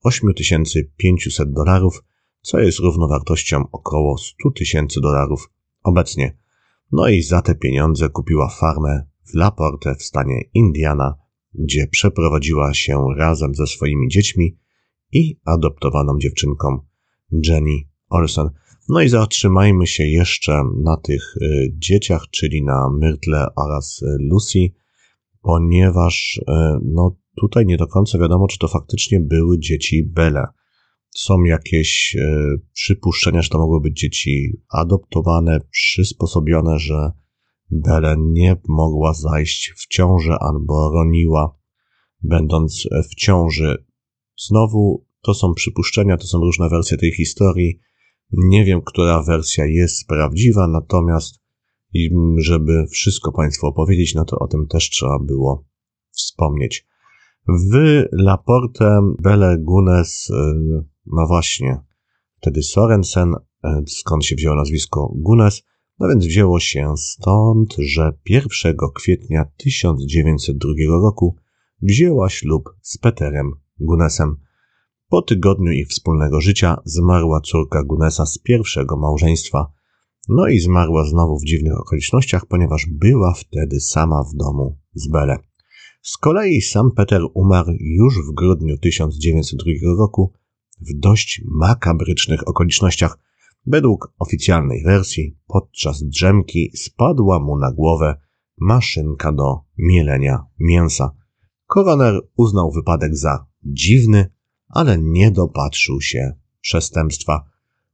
8500 0.04 1.54
dolarów, 1.54 2.04
co 2.42 2.60
jest 2.60 2.80
równowartością 2.80 3.64
około 3.72 4.18
100 4.18 4.52
tysięcy 4.52 5.02
dolarów 5.02 5.50
obecnie. 5.84 6.38
No 6.92 7.08
i 7.08 7.22
za 7.22 7.42
te 7.42 7.56
pieniądze 7.56 8.10
kupiła 8.10 8.50
farmę 8.50 9.04
Laporte 9.34 9.96
w 9.96 10.04
stanie 10.04 10.42
Indiana, 10.54 11.16
gdzie 11.54 11.88
przeprowadziła 11.88 12.74
się 12.74 13.06
razem 13.18 13.56
ze 13.56 13.68
swoimi 13.68 14.08
dziećmi 14.08 14.58
i 15.12 15.40
adoptowaną 15.46 16.18
dziewczynką 16.20 16.80
Jenny 17.32 17.78
Olsen. 18.10 18.50
No 18.90 19.02
i 19.02 19.10
zatrzymajmy 19.10 19.88
się 19.88 20.04
jeszcze 20.04 20.64
na 20.84 20.98
tych 20.98 21.38
y, 21.42 21.74
dzieciach, 21.78 22.26
czyli 22.32 22.64
na 22.64 22.90
Myrtle 23.00 23.46
oraz 23.56 24.02
y, 24.02 24.18
Lucy, 24.20 24.60
ponieważ 25.42 26.38
y, 26.38 26.44
no 26.84 27.16
tutaj 27.38 27.66
nie 27.66 27.78
do 27.78 27.88
końca 27.88 28.18
wiadomo, 28.18 28.48
czy 28.48 28.58
to 28.60 28.68
faktycznie 28.68 29.20
były 29.20 29.60
dzieci 29.60 30.04
Belle. 30.04 30.46
Są 31.16 31.44
jakieś 31.44 32.18
przypuszczenia, 32.74 33.42
że 33.42 33.50
to 33.50 33.58
mogły 33.58 33.82
być 33.82 34.00
dzieci 34.00 34.52
adoptowane, 34.70 35.60
przysposobione, 35.72 36.80
że 36.80 37.12
Belen 37.72 38.32
nie 38.32 38.62
mogła 38.68 39.14
zajść 39.14 39.74
w 39.78 39.88
ciążę 39.88 40.38
albo 40.40 40.92
roniła, 40.92 41.56
będąc 42.22 42.88
w 43.12 43.16
ciąży. 43.16 43.86
Znowu 44.48 45.06
to 45.22 45.34
są 45.34 45.54
przypuszczenia, 45.54 46.18
to 46.18 46.28
są 46.28 46.40
różne 46.40 46.70
wersje 46.70 46.98
tej 46.98 47.12
historii. 47.12 47.80
Nie 48.32 48.66
wiem, 48.66 48.82
która 48.86 49.24
wersja 49.24 49.66
jest 49.66 50.08
prawdziwa, 50.08 50.68
natomiast 50.68 51.40
żeby 52.38 52.86
wszystko 52.92 53.32
Państwu 53.32 53.68
opowiedzieć, 53.68 54.16
no 54.16 54.26
to 54.26 54.40
o 54.40 54.48
tym 54.48 54.68
też 54.68 54.90
trzeba 54.90 55.20
było 55.20 55.66
wspomnieć. 56.12 56.88
W 57.48 58.04
Laporte 58.12 59.00
Bele 59.22 59.58
Gunes, 59.60 60.30
e, 60.30 60.54
no 61.06 61.28
właśnie, 61.28 61.78
wtedy 62.42 62.64
Sorensen, 62.64 63.34
e, 63.64 63.84
skąd 63.88 64.26
się 64.26 64.36
wzięło 64.36 64.56
nazwisko 64.56 65.12
Gunes, 65.16 65.64
no 66.00 66.08
więc 66.10 66.26
wzięło 66.26 66.60
się 66.60 66.94
stąd, 66.98 67.76
że 67.78 68.14
1 68.26 68.76
kwietnia 68.96 69.46
1902 69.58 70.72
roku 70.88 71.36
wzięła 71.82 72.30
ślub 72.30 72.70
z 72.82 72.98
Peterem 72.98 73.52
Gunesem. 73.80 74.36
Po 75.10 75.22
tygodniu 75.22 75.72
ich 75.72 75.88
wspólnego 75.88 76.42
życia 76.42 76.78
zmarła 76.86 77.42
córka 77.42 77.84
Gunesa 77.84 78.26
z 78.26 78.38
pierwszego 78.38 78.98
małżeństwa. 78.98 79.72
No 80.30 80.48
i 80.48 80.60
zmarła 80.60 81.06
znowu 81.06 81.40
w 81.40 81.46
dziwnych 81.46 81.80
okolicznościach, 81.80 82.46
ponieważ 82.46 82.86
była 82.92 83.34
wtedy 83.34 83.80
sama 83.80 84.24
w 84.24 84.36
domu 84.36 84.78
z 84.94 85.12
Bele. 85.12 85.38
Z 86.02 86.18
kolei 86.18 86.62
sam 86.62 86.92
Peter 86.92 87.22
umarł 87.34 87.72
już 87.80 88.16
w 88.16 88.34
grudniu 88.34 88.78
1902 88.78 89.72
roku 89.98 90.34
w 90.82 91.00
dość 91.00 91.42
makabrycznych 91.46 92.48
okolicznościach, 92.48 93.18
Według 93.66 94.14
oficjalnej 94.20 94.84
wersji, 94.84 95.38
podczas 95.48 96.04
drzemki 96.04 96.72
spadła 96.78 97.40
mu 97.40 97.58
na 97.58 97.72
głowę 97.72 98.16
maszynka 98.58 99.32
do 99.32 99.60
mielenia 99.78 100.46
mięsa. 100.60 101.12
Koroner 101.68 102.22
uznał 102.36 102.72
wypadek 102.72 103.16
za 103.16 103.46
dziwny, 103.64 104.32
ale 104.68 104.98
nie 104.98 105.32
dopatrzył 105.32 106.02
się 106.02 106.34
przestępstwa. 106.62 107.44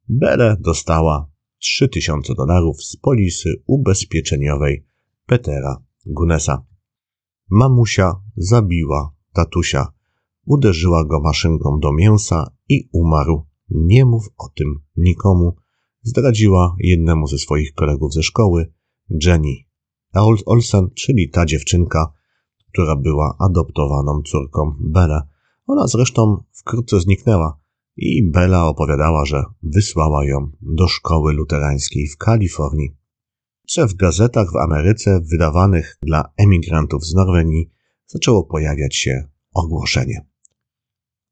Bele 0.10 0.58
dostała 0.60 1.32
3000 1.60 2.36
dolarów 2.36 2.84
z 2.84 2.98
polisy 2.98 3.64
ubezpieczeniowej 3.68 4.86
Petera 5.26 5.84
Gunesa. 6.06 6.66
Mamusia 7.50 8.22
zabiła 8.38 9.16
tatusia, 9.34 9.88
uderzyła 10.46 11.06
go 11.06 11.20
maszynką 11.22 11.80
do 11.80 11.94
mięsa 11.94 12.52
i 12.70 12.90
umarł. 12.92 13.46
Nie 13.70 14.06
mów 14.06 14.30
o 14.38 14.50
tym 14.50 14.76
nikomu, 14.96 15.56
zdradziła 16.02 16.76
jednemu 16.80 17.28
ze 17.28 17.38
swoich 17.38 17.74
kolegów 17.74 18.14
ze 18.14 18.24
szkoły, 18.24 18.74
Jenny 19.26 19.66
Olsen, 20.46 20.90
czyli 20.96 21.30
ta 21.30 21.46
dziewczynka, 21.46 22.14
która 22.72 22.96
była 22.96 23.36
adoptowaną 23.40 24.22
córką 24.22 24.76
Bele. 24.80 25.22
Ona 25.68 25.88
zresztą 25.88 26.44
wkrótce 26.52 27.00
zniknęła. 27.00 27.60
i 27.98 28.30
Bella 28.32 28.68
opowiadała, 28.68 29.26
że 29.26 29.44
wysłała 29.64 30.26
ją 30.26 30.52
do 30.62 30.88
szkoły 30.88 31.34
luterańskiej 31.34 32.08
w 32.08 32.18
Kalifornii. 32.18 32.98
Że 33.70 33.88
w 33.88 33.94
gazetach 33.94 34.52
w 34.52 34.56
Ameryce 34.56 35.22
wydawanych 35.32 35.98
dla 36.02 36.34
emigrantów 36.38 37.06
z 37.06 37.14
Norwegii 37.14 37.72
zaczęło 38.08 38.44
pojawiać 38.44 38.96
się 38.96 39.30
ogłoszenie. 39.54 40.26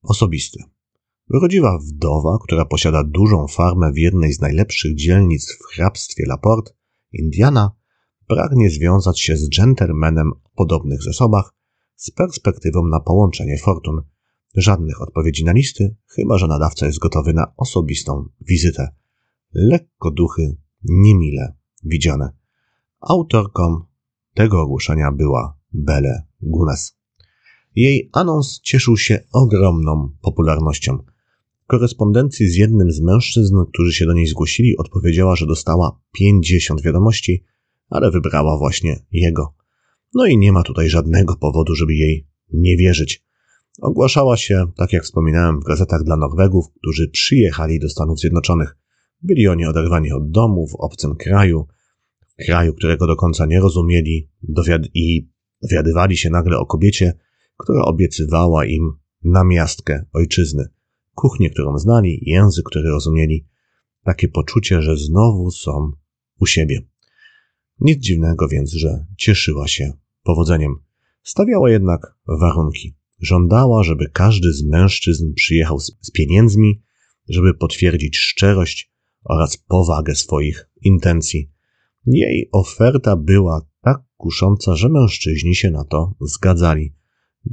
Osobiste. 0.01 0.72
Urodziła 1.29 1.77
wdowa, 1.77 2.37
która 2.43 2.65
posiada 2.65 3.03
dużą 3.03 3.47
farmę 3.47 3.91
w 3.91 3.97
jednej 3.97 4.33
z 4.33 4.41
najlepszych 4.41 4.95
dzielnic 4.95 5.57
w 5.61 5.75
hrabstwie 5.75 6.23
Laporte, 6.27 6.71
Indiana, 7.11 7.71
pragnie 8.27 8.69
związać 8.69 9.21
się 9.21 9.37
z 9.37 9.49
dżentelmenem 9.49 10.31
o 10.33 10.49
podobnych 10.55 11.03
zasobach 11.03 11.53
z 11.95 12.11
perspektywą 12.11 12.87
na 12.87 12.99
połączenie 12.99 13.57
fortun. 13.57 14.01
Żadnych 14.55 15.01
odpowiedzi 15.01 15.45
na 15.45 15.51
listy, 15.51 15.95
chyba 16.07 16.37
że 16.37 16.47
nadawca 16.47 16.85
jest 16.85 16.99
gotowy 16.99 17.33
na 17.33 17.53
osobistą 17.57 18.29
wizytę. 18.41 18.89
Lekko 19.53 20.11
duchy, 20.11 20.57
niemile 20.83 21.53
widziane. 21.83 22.33
Autorką 22.99 23.81
tego 24.33 24.61
ogłoszenia 24.61 25.11
była 25.11 25.57
Belle 25.73 26.23
Gunes. 26.41 26.97
Jej 27.75 28.09
anons 28.13 28.59
cieszył 28.61 28.97
się 28.97 29.19
ogromną 29.31 30.09
popularnością. 30.21 31.12
Korespondencji 31.67 32.47
z 32.47 32.55
jednym 32.55 32.91
z 32.91 33.01
mężczyzn, 33.01 33.55
którzy 33.73 33.93
się 33.93 34.05
do 34.05 34.13
niej 34.13 34.27
zgłosili, 34.27 34.77
odpowiedziała, 34.77 35.35
że 35.35 35.45
dostała 35.45 35.99
50 36.13 36.81
wiadomości, 36.81 37.43
ale 37.89 38.11
wybrała 38.11 38.57
właśnie 38.57 39.05
jego. 39.11 39.55
No 40.13 40.25
i 40.25 40.37
nie 40.37 40.51
ma 40.51 40.63
tutaj 40.63 40.89
żadnego 40.89 41.35
powodu, 41.35 41.75
żeby 41.75 41.93
jej 41.93 42.27
nie 42.53 42.77
wierzyć. 42.77 43.23
Ogłaszała 43.81 44.37
się, 44.37 44.65
tak 44.77 44.93
jak 44.93 45.03
wspominałem, 45.03 45.59
w 45.59 45.63
gazetach 45.63 46.03
dla 46.03 46.17
Norwegów, 46.17 46.65
którzy 46.81 47.09
przyjechali 47.09 47.79
do 47.79 47.89
Stanów 47.89 48.19
Zjednoczonych. 48.19 48.77
Byli 49.21 49.47
oni 49.47 49.65
oderwani 49.65 50.11
od 50.11 50.31
domu 50.31 50.67
w 50.67 50.75
obcym 50.75 51.15
kraju, 51.15 51.67
kraju, 52.45 52.73
którego 52.73 53.07
do 53.07 53.15
końca 53.15 53.45
nie 53.45 53.59
rozumieli 53.59 54.29
dowiad- 54.43 54.89
i 54.93 55.29
dowiadywali 55.61 56.17
się 56.17 56.29
nagle 56.29 56.57
o 56.57 56.65
kobiecie, 56.65 57.13
która 57.57 57.81
obiecywała 57.81 58.65
im 58.65 58.91
namiastkę 59.23 60.05
ojczyzny, 60.13 60.65
kuchnię, 61.15 61.49
którą 61.49 61.77
znali, 61.77 62.19
język, 62.25 62.65
który 62.65 62.89
rozumieli, 62.89 63.45
takie 64.03 64.27
poczucie, 64.27 64.81
że 64.81 64.97
znowu 64.97 65.51
są 65.51 65.91
u 66.39 66.45
siebie. 66.45 66.81
Nic 67.79 67.99
dziwnego 68.03 68.47
więc, 68.47 68.71
że 68.71 69.05
cieszyła 69.17 69.67
się 69.67 69.93
powodzeniem. 70.23 70.75
Stawiała 71.23 71.69
jednak 71.69 72.15
warunki. 72.27 72.95
Żądała, 73.19 73.83
żeby 73.83 74.09
każdy 74.13 74.53
z 74.53 74.63
mężczyzn 74.63 75.33
przyjechał 75.33 75.79
z, 75.79 76.11
pieniędzmi, 76.13 76.81
żeby 77.29 77.53
potwierdzić 77.53 78.17
szczerość 78.17 78.91
oraz 79.23 79.57
powagę 79.57 80.15
swoich 80.15 80.69
intencji. 80.81 81.51
Jej 82.05 82.49
oferta 82.51 83.15
była 83.15 83.61
tak 83.81 84.03
kusząca, 84.17 84.75
że 84.75 84.89
mężczyźni 84.89 85.55
się 85.55 85.71
na 85.71 85.83
to 85.83 86.15
zgadzali. 86.21 86.93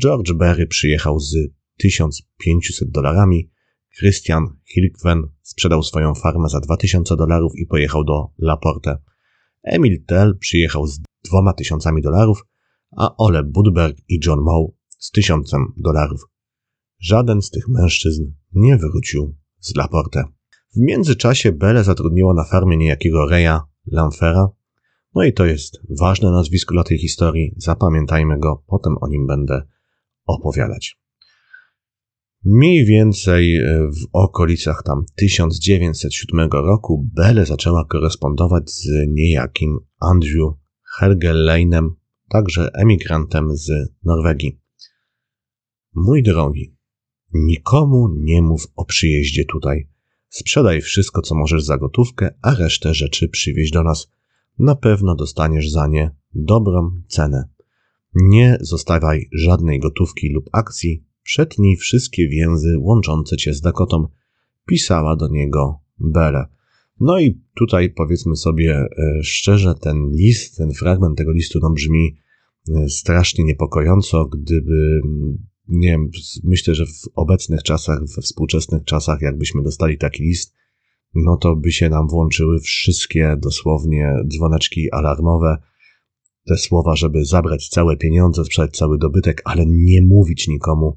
George 0.02 0.32
Berry 0.32 0.66
przyjechał 0.66 1.20
z 1.20 1.36
1500 1.80 2.90
dolarami, 2.90 3.50
Christian 3.98 4.56
Hilkven 4.64 5.22
sprzedał 5.42 5.82
swoją 5.82 6.14
farmę 6.14 6.48
za 6.48 6.60
2000 6.60 7.16
dolarów 7.16 7.52
i 7.56 7.66
pojechał 7.66 8.04
do 8.04 8.28
Laporte. 8.38 8.98
Emil 9.62 10.04
Tell 10.04 10.38
przyjechał 10.38 10.86
z 10.86 11.00
dwoma 11.24 11.52
tysiącami 11.52 12.02
dolarów, 12.02 12.46
a 12.96 13.16
Ole 13.16 13.44
Budberg 13.44 13.98
i 14.08 14.20
John 14.26 14.40
Moe 14.40 14.66
z 14.98 15.10
tysiącem 15.10 15.72
dolarów. 15.76 16.20
Żaden 16.98 17.42
z 17.42 17.50
tych 17.50 17.68
mężczyzn 17.68 18.22
nie 18.52 18.76
wrócił 18.76 19.36
z 19.60 19.76
Laporte. 19.76 20.24
W 20.76 20.80
międzyczasie 20.80 21.52
Belle 21.52 21.84
zatrudniła 21.84 22.34
na 22.34 22.44
farmie 22.44 22.76
niejakiego 22.76 23.26
Reya 23.26 23.60
Lamfera, 23.86 24.48
no 25.14 25.24
i 25.24 25.32
to 25.32 25.46
jest 25.46 25.80
ważne 25.98 26.30
nazwisko 26.30 26.74
dla 26.74 26.84
tej 26.84 26.98
historii, 26.98 27.54
zapamiętajmy 27.56 28.38
go, 28.38 28.62
potem 28.66 28.96
o 29.00 29.08
nim 29.08 29.26
będę 29.26 29.62
opowiadać. 30.26 30.99
Mniej 32.44 32.84
więcej 32.84 33.56
e, 33.56 33.90
w 33.90 34.08
okolicach 34.12 34.82
tam 34.84 35.04
1907 35.16 36.50
roku 36.50 37.08
Belle 37.14 37.46
zaczęła 37.46 37.84
korespondować 37.84 38.70
z 38.70 38.88
niejakim 39.08 39.78
Andrew 40.00 40.52
Hergeleinem, 40.98 41.94
także 42.28 42.70
emigrantem 42.74 43.56
z 43.56 43.70
Norwegii. 44.04 44.60
Mój 45.94 46.22
drogi, 46.22 46.76
nikomu 47.32 48.08
nie 48.18 48.42
mów 48.42 48.66
o 48.76 48.84
przyjeździe 48.84 49.44
tutaj. 49.44 49.88
Sprzedaj 50.28 50.80
wszystko, 50.80 51.22
co 51.22 51.34
możesz 51.34 51.64
za 51.64 51.78
gotówkę, 51.78 52.34
a 52.42 52.54
resztę 52.54 52.94
rzeczy 52.94 53.28
przywieź 53.28 53.70
do 53.70 53.82
nas. 53.82 54.10
Na 54.58 54.74
pewno 54.76 55.14
dostaniesz 55.14 55.70
za 55.70 55.86
nie 55.86 56.10
dobrą 56.34 57.02
cenę. 57.08 57.48
Nie 58.14 58.58
zostawiaj 58.60 59.28
żadnej 59.32 59.80
gotówki 59.80 60.32
lub 60.32 60.44
akcji, 60.52 61.09
przetnij 61.30 61.76
wszystkie 61.76 62.28
więzy 62.28 62.78
łączące 62.78 63.36
cię 63.36 63.54
z 63.54 63.60
Dakotą. 63.60 64.06
Pisała 64.66 65.16
do 65.16 65.28
niego 65.28 65.80
Belle. 65.98 66.46
No 67.00 67.20
i 67.20 67.40
tutaj 67.54 67.90
powiedzmy 67.90 68.36
sobie 68.36 68.74
e, 68.74 68.88
szczerze, 69.22 69.74
ten 69.74 70.10
list, 70.12 70.56
ten 70.56 70.72
fragment 70.72 71.18
tego 71.18 71.32
listu 71.32 71.58
no 71.62 71.70
brzmi 71.70 72.16
e, 72.68 72.88
strasznie 72.88 73.44
niepokojąco, 73.44 74.26
gdyby 74.26 75.00
nie 75.68 75.88
wiem, 75.88 76.10
myślę, 76.44 76.74
że 76.74 76.86
w 76.86 77.08
obecnych 77.14 77.62
czasach, 77.62 78.00
we 78.16 78.22
współczesnych 78.22 78.84
czasach, 78.84 79.22
jakbyśmy 79.22 79.62
dostali 79.62 79.98
taki 79.98 80.22
list, 80.22 80.54
no 81.14 81.36
to 81.36 81.56
by 81.56 81.72
się 81.72 81.88
nam 81.88 82.08
włączyły 82.08 82.60
wszystkie 82.60 83.36
dosłownie 83.38 84.14
dzwoneczki 84.28 84.92
alarmowe, 84.92 85.56
te 86.46 86.56
słowa, 86.56 86.96
żeby 86.96 87.24
zabrać 87.24 87.68
całe 87.68 87.96
pieniądze, 87.96 88.44
sprzedać 88.44 88.76
cały 88.76 88.98
dobytek, 88.98 89.42
ale 89.44 89.66
nie 89.66 90.02
mówić 90.02 90.48
nikomu, 90.48 90.96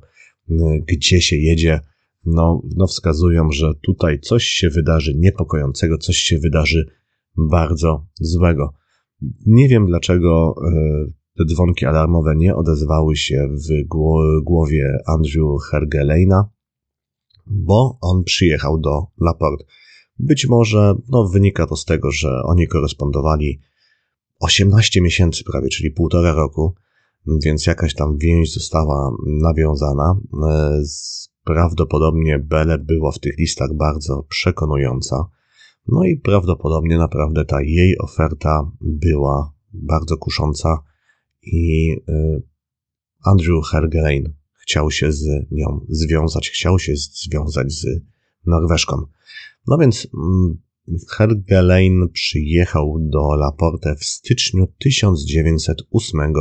gdzie 0.87 1.21
się 1.21 1.35
jedzie, 1.35 1.79
no, 2.25 2.61
no 2.75 2.87
wskazują, 2.87 3.51
że 3.51 3.71
tutaj 3.81 4.19
coś 4.19 4.43
się 4.43 4.69
wydarzy 4.69 5.13
niepokojącego, 5.15 5.97
coś 5.97 6.17
się 6.17 6.37
wydarzy 6.37 6.85
bardzo 7.37 8.05
złego. 8.19 8.73
Nie 9.45 9.69
wiem 9.69 9.85
dlaczego 9.85 10.55
e, 10.67 11.05
te 11.37 11.45
dzwonki 11.45 11.85
alarmowe 11.85 12.35
nie 12.35 12.55
odezwały 12.55 13.15
się 13.15 13.47
w 13.47 13.87
głowie 14.43 14.97
Andrew 15.07 15.61
Hergeleina, 15.71 16.49
bo 17.47 17.97
on 18.01 18.23
przyjechał 18.23 18.79
do 18.79 19.07
Laport. 19.21 19.63
Być 20.19 20.47
może 20.47 20.95
no, 21.09 21.27
wynika 21.27 21.67
to 21.67 21.75
z 21.75 21.85
tego, 21.85 22.11
że 22.11 22.41
oni 22.43 22.67
korespondowali 22.67 23.59
18 24.39 25.01
miesięcy 25.01 25.43
prawie, 25.43 25.69
czyli 25.69 25.91
półtora 25.91 26.33
roku, 26.33 26.75
więc 27.43 27.65
jakaś 27.65 27.93
tam 27.93 28.17
więź 28.17 28.53
została 28.53 29.11
nawiązana. 29.25 30.19
E, 30.49 30.81
prawdopodobnie 31.43 32.39
Bele 32.39 32.77
była 32.77 33.11
w 33.11 33.19
tych 33.19 33.37
listach 33.37 33.73
bardzo 33.73 34.23
przekonująca. 34.29 35.25
No 35.87 36.03
i 36.03 36.17
prawdopodobnie 36.17 36.97
naprawdę 36.97 37.45
ta 37.45 37.61
jej 37.61 37.97
oferta 37.97 38.71
była 38.81 39.53
bardzo 39.73 40.17
kusząca 40.17 40.83
i 41.41 41.95
e, 42.07 42.41
Andrew 43.23 43.65
Hergelein 43.65 44.33
chciał 44.61 44.91
się 44.91 45.11
z 45.11 45.25
nią 45.51 45.85
związać, 45.89 46.49
chciał 46.49 46.79
się 46.79 46.93
związać 46.95 47.73
z 47.73 47.85
Norweszką. 48.45 48.97
No 49.67 49.77
więc 49.77 50.07
mm, 50.13 50.57
Hergelein 51.09 52.09
przyjechał 52.13 52.97
do 52.99 53.35
Laporte 53.35 53.95
w 53.95 54.03
styczniu 54.03 54.67
1908 54.79 56.33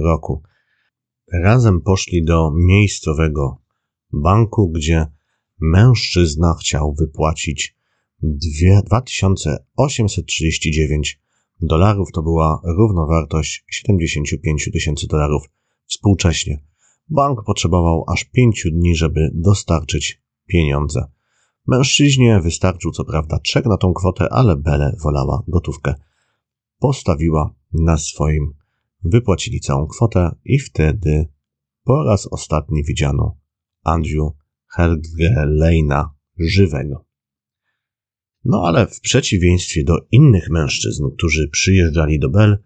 roku. 0.00 0.42
Razem 1.32 1.80
poszli 1.80 2.24
do 2.24 2.52
miejscowego 2.56 3.62
banku, 4.12 4.70
gdzie 4.70 5.06
mężczyzna 5.60 6.54
chciał 6.60 6.94
wypłacić 6.94 7.76
2839 8.22 11.20
dolarów. 11.60 12.12
To 12.12 12.22
była 12.22 12.60
równowartość 12.64 13.64
75 13.70 14.70
tysięcy 14.72 15.06
dolarów 15.06 15.42
współcześnie. 15.86 16.64
Bank 17.08 17.44
potrzebował 17.46 18.04
aż 18.08 18.24
pięciu 18.24 18.70
dni, 18.70 18.96
żeby 18.96 19.30
dostarczyć 19.34 20.22
pieniądze. 20.46 21.04
Mężczyźnie 21.66 22.40
wystarczył 22.40 22.90
co 22.90 23.04
prawda 23.04 23.38
czek 23.38 23.66
na 23.66 23.76
tą 23.76 23.92
kwotę, 23.92 24.28
ale 24.30 24.56
Bele 24.56 24.96
wolała 25.02 25.42
gotówkę. 25.48 25.94
Postawiła 26.78 27.54
na 27.72 27.98
swoim 27.98 28.54
wypłacili 29.04 29.60
całą 29.60 29.86
kwotę 29.86 30.30
i 30.44 30.58
wtedy 30.58 31.28
po 31.84 32.04
raz 32.04 32.26
ostatni 32.26 32.84
widziano 32.84 33.38
Andrew 33.84 34.32
Hergeleina 34.66 36.14
żywego. 36.38 37.04
No 38.44 38.62
ale 38.66 38.86
w 38.86 39.00
przeciwieństwie 39.00 39.84
do 39.84 39.98
innych 40.10 40.50
mężczyzn, 40.50 41.04
którzy 41.16 41.48
przyjeżdżali 41.48 42.18
do 42.18 42.30
Bell, 42.30 42.58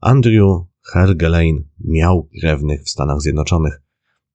Andrew 0.00 0.62
Hergelein 0.82 1.68
miał 1.84 2.28
krewnych 2.40 2.82
w 2.82 2.90
Stanach 2.90 3.20
Zjednoczonych, 3.20 3.82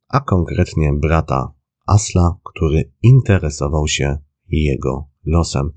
a 0.08 0.20
konkretnie 0.20 0.94
brata 0.94 1.54
Asla, 1.88 2.38
który 2.44 2.92
interesował 3.02 3.88
się 3.88 4.18
jego 4.48 5.10
losem. 5.26 5.72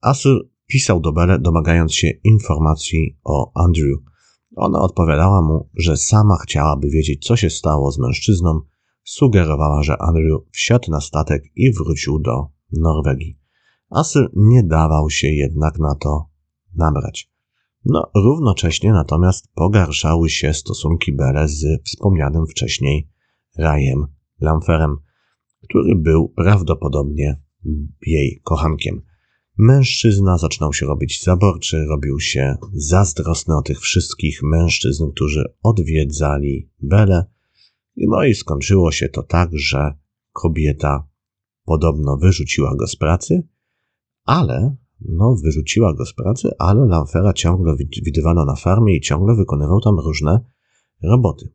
Asl 0.00 0.48
pisał 0.66 1.00
do 1.00 1.12
Belle, 1.12 1.38
domagając 1.38 1.94
się 1.94 2.10
informacji 2.24 3.18
o 3.24 3.62
Andrew. 3.64 4.11
Ona 4.56 4.80
odpowiadała 4.80 5.42
mu, 5.42 5.68
że 5.74 5.96
sama 5.96 6.36
chciałaby 6.36 6.88
wiedzieć, 6.90 7.26
co 7.26 7.36
się 7.36 7.50
stało 7.50 7.92
z 7.92 7.98
mężczyzną. 7.98 8.60
Sugerowała, 9.04 9.82
że 9.82 10.02
Andrew 10.02 10.40
wsiadł 10.52 10.90
na 10.90 11.00
statek 11.00 11.42
i 11.56 11.72
wrócił 11.72 12.18
do 12.18 12.46
Norwegii. 12.72 13.38
Asl 13.90 14.28
nie 14.36 14.62
dawał 14.62 15.10
się 15.10 15.28
jednak 15.28 15.78
na 15.78 15.94
to 15.94 16.26
nabrać. 16.74 17.32
No, 17.84 18.10
równocześnie 18.14 18.92
natomiast 18.92 19.52
pogarszały 19.54 20.30
się 20.30 20.54
stosunki 20.54 21.12
Bele 21.12 21.48
z 21.48 21.82
wspomnianym 21.84 22.46
wcześniej 22.46 23.08
Rajem 23.58 24.06
Lamferem, 24.40 24.96
który 25.62 25.96
był 25.96 26.28
prawdopodobnie 26.28 27.40
jej 28.06 28.40
kochankiem. 28.44 29.02
Mężczyzna 29.64 30.38
zaczynał 30.38 30.72
się 30.72 30.86
robić 30.86 31.24
zaborczy, 31.24 31.84
robił 31.84 32.20
się 32.20 32.56
zazdrosny 32.72 33.56
o 33.56 33.62
tych 33.62 33.80
wszystkich 33.80 34.42
mężczyzn, 34.42 35.10
którzy 35.10 35.44
odwiedzali 35.62 36.70
Belę. 36.80 37.24
No 37.96 38.24
i 38.24 38.34
skończyło 38.34 38.92
się 38.92 39.08
to 39.08 39.22
tak, 39.22 39.50
że 39.52 39.94
kobieta 40.32 41.08
podobno 41.64 42.16
wyrzuciła 42.16 42.76
go 42.76 42.86
z 42.86 42.96
pracy, 42.96 43.48
ale 44.24 44.76
no, 45.00 45.36
wyrzuciła 45.44 45.94
go 45.94 46.06
z 46.06 46.14
pracy, 46.14 46.50
ale 46.58 46.86
Lamfera 46.86 47.32
ciągle 47.32 47.76
widywano 48.04 48.44
na 48.44 48.56
farmie 48.56 48.96
i 48.96 49.00
ciągle 49.00 49.36
wykonywał 49.36 49.80
tam 49.80 49.98
różne 49.98 50.40
roboty. 51.02 51.48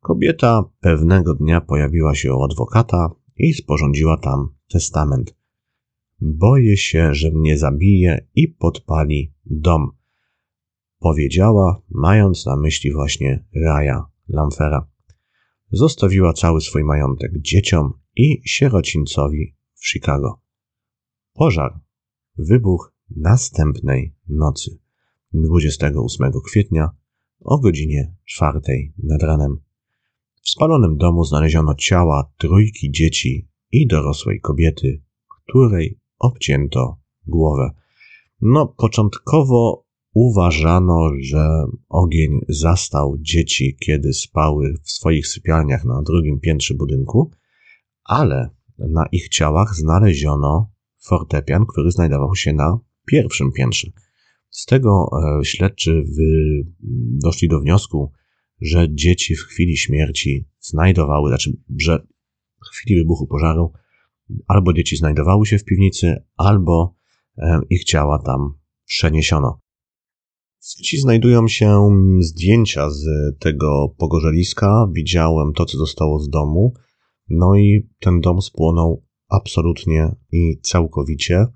Kobieta 0.00 0.64
pewnego 0.80 1.34
dnia 1.34 1.60
pojawiła 1.60 2.14
się 2.14 2.34
u 2.34 2.42
adwokata 2.42 3.10
i 3.36 3.54
sporządziła 3.54 4.16
tam 4.16 4.48
testament. 4.68 5.39
Boję 6.20 6.76
się, 6.76 7.14
że 7.14 7.30
mnie 7.30 7.58
zabije 7.58 8.26
i 8.34 8.48
podpali 8.48 9.32
dom. 9.46 9.90
Powiedziała, 10.98 11.82
mając 11.90 12.46
na 12.46 12.56
myśli 12.56 12.92
właśnie 12.92 13.44
Raja 13.64 14.06
Lamfera. 14.28 14.88
Zostawiła 15.70 16.32
cały 16.32 16.60
swój 16.60 16.84
majątek 16.84 17.32
dzieciom 17.40 17.92
i 18.16 18.42
sierocińcowi 18.44 19.54
w 19.74 19.88
Chicago. 19.88 20.40
Pożar 21.32 21.80
wybuch 22.38 22.94
następnej 23.16 24.14
nocy, 24.28 24.78
28 25.32 26.32
kwietnia 26.46 26.90
o 27.40 27.58
godzinie 27.58 28.14
4 28.24 28.60
nad 29.02 29.22
ranem. 29.22 29.56
W 30.42 30.50
spalonym 30.50 30.96
domu 30.96 31.24
znaleziono 31.24 31.74
ciała 31.74 32.32
trójki 32.36 32.90
dzieci 32.90 33.48
i 33.72 33.86
dorosłej 33.86 34.40
kobiety, 34.40 35.02
której 35.46 35.99
obcięto 36.20 36.98
głowę. 37.26 37.70
No, 38.40 38.66
początkowo 38.66 39.84
uważano, 40.14 41.10
że 41.20 41.64
ogień 41.88 42.40
zastał 42.48 43.16
dzieci, 43.20 43.76
kiedy 43.80 44.12
spały 44.12 44.74
w 44.82 44.90
swoich 44.90 45.26
sypialniach 45.26 45.84
na 45.84 46.02
drugim 46.02 46.40
piętrze 46.40 46.74
budynku, 46.74 47.30
ale 48.04 48.50
na 48.78 49.06
ich 49.12 49.28
ciałach 49.28 49.74
znaleziono 49.74 50.70
fortepian, 50.98 51.66
który 51.66 51.90
znajdował 51.90 52.34
się 52.36 52.52
na 52.52 52.78
pierwszym 53.06 53.52
piętrze. 53.52 53.90
Z 54.50 54.66
tego 54.66 55.08
e, 55.12 55.44
śledczy 55.44 56.04
doszli 57.22 57.48
do 57.48 57.60
wniosku, 57.60 58.12
że 58.60 58.94
dzieci 58.94 59.34
w 59.36 59.40
chwili 59.40 59.76
śmierci 59.76 60.48
znajdowały, 60.60 61.30
znaczy, 61.30 61.56
że 61.78 62.06
w 62.64 62.76
chwili 62.76 63.00
wybuchu 63.00 63.26
pożaru 63.26 63.72
albo 64.48 64.72
dzieci 64.72 64.96
znajdowały 64.96 65.46
się 65.46 65.58
w 65.58 65.64
piwnicy, 65.64 66.24
albo 66.36 66.94
ich 67.70 67.84
ciała 67.84 68.22
tam 68.26 68.54
przeniesiono. 68.86 69.60
W 70.60 70.66
sieci 70.66 70.98
znajdują 70.98 71.48
się 71.48 71.88
zdjęcia 72.20 72.90
z 72.90 73.04
tego 73.38 73.94
pogorzeliska. 73.98 74.86
Widziałem 74.92 75.52
to, 75.52 75.64
co 75.64 75.78
zostało 75.78 76.20
z 76.20 76.30
domu. 76.30 76.74
No 77.28 77.56
i 77.56 77.88
ten 78.00 78.20
dom 78.20 78.42
spłonął 78.42 79.04
absolutnie 79.28 80.16
i 80.32 80.60
całkowicie. 80.62 81.46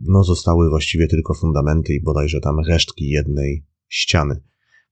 No, 0.00 0.24
zostały 0.24 0.70
właściwie 0.70 1.06
tylko 1.06 1.34
fundamenty 1.34 1.94
i 1.94 2.02
bodajże 2.02 2.40
tam 2.40 2.56
resztki 2.68 3.08
jednej 3.08 3.64
ściany. 3.88 4.42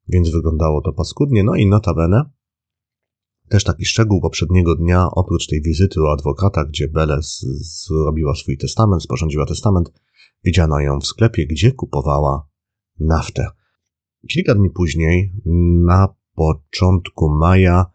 Więc 0.09 0.31
wyglądało 0.31 0.81
to 0.81 0.93
paskudnie. 0.93 1.45
No 1.45 1.55
i 1.55 1.67
notabene, 1.67 2.25
też 3.49 3.65
taki 3.65 3.85
szczegół 3.85 4.21
poprzedniego 4.21 4.75
dnia, 4.75 5.09
oprócz 5.13 5.47
tej 5.47 5.63
wizyty 5.63 6.03
u 6.03 6.07
adwokata, 6.07 6.65
gdzie 6.65 6.89
Beles 6.89 7.47
zrobiła 7.87 8.35
swój 8.35 8.59
testament, 8.59 9.03
sporządziła 9.03 9.47
testament, 9.47 9.93
widziano 10.45 10.81
ją 10.81 10.99
w 11.01 11.07
sklepie, 11.07 11.47
gdzie 11.47 11.73
kupowała 11.73 12.49
naftę. 13.01 13.47
Kilka 14.29 14.55
dni 14.55 14.71
później, 14.71 15.33
na 15.85 16.15
początku 16.35 17.29
maja, 17.29 17.87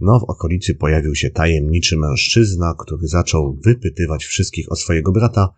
no, 0.00 0.20
w 0.20 0.24
okolicy 0.24 0.74
pojawił 0.74 1.14
się 1.14 1.30
tajemniczy 1.30 1.96
mężczyzna, 1.96 2.74
który 2.78 3.06
zaczął 3.06 3.58
wypytywać 3.64 4.24
wszystkich 4.24 4.72
o 4.72 4.76
swojego 4.76 5.12
brata 5.12 5.48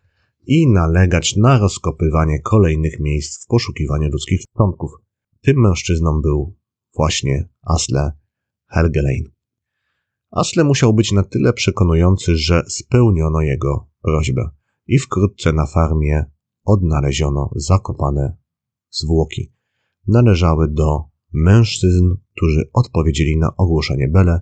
i 0.47 0.73
nalegać 0.73 1.37
na 1.37 1.59
rozkopywanie 1.59 2.41
kolejnych 2.41 3.01
miejsc 3.01 3.45
w 3.45 3.47
poszukiwaniu 3.47 4.09
ludzkich 4.09 4.41
szczątków. 4.41 4.91
Tym 5.41 5.61
mężczyzną 5.61 6.21
był 6.21 6.57
właśnie 6.97 7.49
Asle 7.63 8.13
Helgelein. 8.69 9.25
Asle 10.31 10.65
musiał 10.65 10.95
być 10.95 11.13
na 11.13 11.23
tyle 11.23 11.53
przekonujący, 11.53 12.37
że 12.37 12.63
spełniono 12.69 13.41
jego 13.41 13.89
prośbę 14.03 14.51
i 14.87 14.99
wkrótce 14.99 15.53
na 15.53 15.67
farmie 15.67 16.25
odnaleziono 16.65 17.51
zakopane 17.57 18.37
zwłoki. 18.91 19.53
Należały 20.07 20.69
do 20.69 21.05
mężczyzn, 21.33 22.15
którzy 22.37 22.71
odpowiedzieli 22.73 23.37
na 23.37 23.57
ogłoszenie 23.57 24.09
Bele. 24.09 24.41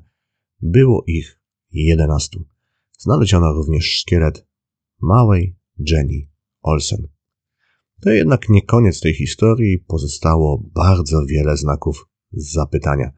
Było 0.63 1.05
ich 1.07 1.41
jedenastu. 1.71 2.45
Znaleziono 2.99 3.53
również 3.53 3.85
szkielet 3.85 4.47
małej 5.01 5.57
Jenny 5.79 6.29
Olsen. 6.63 7.09
To 8.01 8.11
jednak 8.11 8.49
nie 8.49 8.63
koniec 8.63 9.01
tej 9.01 9.15
historii, 9.15 9.79
pozostało 9.79 10.63
bardzo 10.75 11.27
wiele 11.27 11.57
znaków 11.57 12.09
zapytania. 12.33 13.13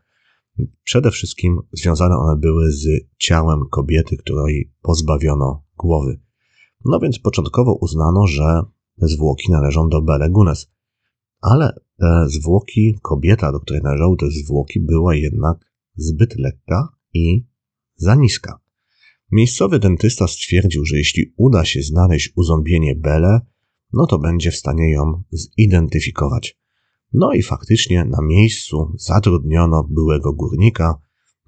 Przede 0.83 1.11
wszystkim 1.11 1.61
związane 1.73 2.17
one 2.17 2.37
były 2.37 2.73
z 2.73 2.87
ciałem 3.19 3.61
kobiety, 3.71 4.17
której 4.17 4.73
pozbawiono 4.83 5.65
głowy. 5.77 6.21
No 6.85 7.01
więc 7.01 7.19
początkowo 7.19 7.75
uznano, 7.75 8.27
że 8.27 8.63
zwłoki 8.97 9.53
należą 9.53 9.89
do 9.89 10.03
Bele 10.03 10.31
Gunes. 10.31 10.71
Ale 11.41 11.73
te 11.99 12.25
zwłoki, 12.29 12.99
kobieta, 13.03 13.53
do 13.53 13.61
której 13.61 13.83
należały 13.83 14.17
te 14.17 14.31
zwłoki, 14.31 14.81
była 14.81 15.15
jednak 15.15 15.59
zbyt 15.97 16.39
lekka 16.39 16.89
i 17.15 17.47
za 17.97 18.15
niska. 18.15 18.61
Miejscowy 19.33 19.79
dentysta 19.79 20.29
stwierdził, 20.29 20.85
że 20.85 20.97
jeśli 20.97 21.35
uda 21.37 21.65
się 21.65 21.83
znaleźć 21.83 22.33
uząbienie 22.37 22.95
Bele, 22.95 23.41
no 23.93 24.07
to 24.07 24.19
będzie 24.19 24.51
w 24.51 24.57
stanie 24.57 24.93
ją 24.93 25.23
zidentyfikować. 25.31 26.59
No 27.13 27.33
i 27.33 27.43
faktycznie 27.43 28.05
na 28.05 28.23
miejscu 28.23 28.93
zatrudniono 28.99 29.85
byłego 29.91 30.33
górnika, 30.33 30.99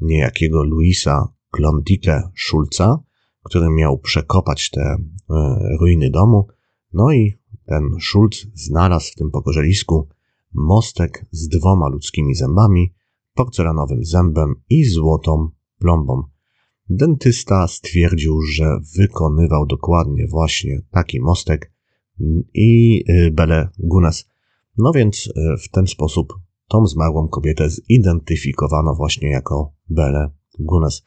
niejakiego 0.01 0.65
Luisa 0.65 1.33
Klondike 1.51 2.23
Schulza, 2.37 2.99
który 3.45 3.71
miał 3.71 3.99
przekopać 3.99 4.71
te 4.71 4.81
e, 4.81 4.97
ruiny 5.81 6.11
domu. 6.11 6.47
No 6.93 7.13
i 7.13 7.39
ten 7.67 7.83
Schulz 8.01 8.47
znalazł 8.55 9.13
w 9.13 9.15
tym 9.15 9.31
pogorzelisku 9.31 10.09
mostek 10.55 11.27
z 11.31 11.49
dwoma 11.49 11.89
ludzkimi 11.89 12.35
zębami, 12.35 12.93
porcelanowym 13.35 14.05
zębem 14.05 14.55
i 14.71 14.85
złotą 14.85 15.51
plombą. 15.79 16.23
Dentysta 16.89 17.69
stwierdził, 17.69 18.41
że 18.43 18.81
wykonywał 18.97 19.67
dokładnie 19.67 20.27
właśnie 20.27 20.81
taki 20.91 21.21
mostek 21.21 21.73
i 22.55 23.05
y, 23.09 23.31
Bele 23.31 23.69
Gunes. 23.79 24.31
No 24.79 24.93
więc 24.93 25.27
y, 25.27 25.33
w 25.65 25.69
ten 25.69 25.87
sposób 25.87 26.33
tą 26.69 26.87
zmarłą 26.87 27.29
kobietę 27.29 27.71
zidentyfikowano 27.71 28.95
właśnie 28.95 29.31
jako 29.31 29.73
Bele 29.89 30.31
Gunes. 30.59 31.03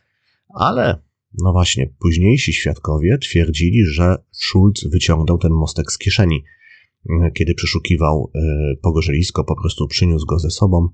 Ale, 0.49 1.03
no 1.41 1.51
właśnie, 1.51 1.93
późniejsi 1.99 2.53
świadkowie 2.53 3.17
twierdzili, 3.17 3.85
że 3.85 4.15
Schulz 4.31 4.87
wyciągnął 4.91 5.37
ten 5.37 5.51
mostek 5.51 5.91
z 5.91 5.97
kieszeni. 5.97 6.43
Kiedy 7.33 7.53
przeszukiwał 7.53 8.31
y, 8.35 8.39
pogorzelisko, 8.81 9.43
po 9.43 9.55
prostu 9.55 9.87
przyniósł 9.87 10.25
go 10.25 10.39
ze 10.39 10.49
sobą, 10.49 10.89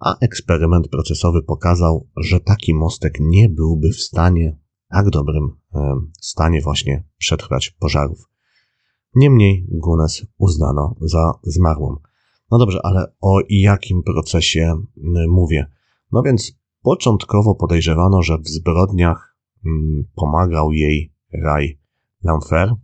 a 0.00 0.18
eksperyment 0.18 0.88
procesowy 0.88 1.42
pokazał, 1.42 2.08
że 2.16 2.40
taki 2.40 2.74
mostek 2.74 3.18
nie 3.20 3.48
byłby 3.48 3.88
w 3.88 4.00
stanie, 4.00 4.56
tak 4.90 5.10
dobrym 5.10 5.56
stanie 6.20 6.60
właśnie 6.60 7.04
przetrwać 7.18 7.70
pożarów. 7.70 8.31
Niemniej 9.14 9.66
Gunes 9.68 10.26
uznano 10.38 10.96
za 11.00 11.32
zmarłą. 11.42 11.96
No 12.50 12.58
dobrze, 12.58 12.80
ale 12.82 13.12
o 13.20 13.40
jakim 13.48 14.02
procesie 14.02 14.82
mówię? 15.28 15.66
No 16.12 16.22
więc 16.22 16.52
początkowo 16.82 17.54
podejrzewano, 17.54 18.22
że 18.22 18.38
w 18.38 18.48
zbrodniach 18.48 19.36
pomagał 20.14 20.72
jej 20.72 21.14
Ray 21.44 21.78
Lamfer, 22.24 22.74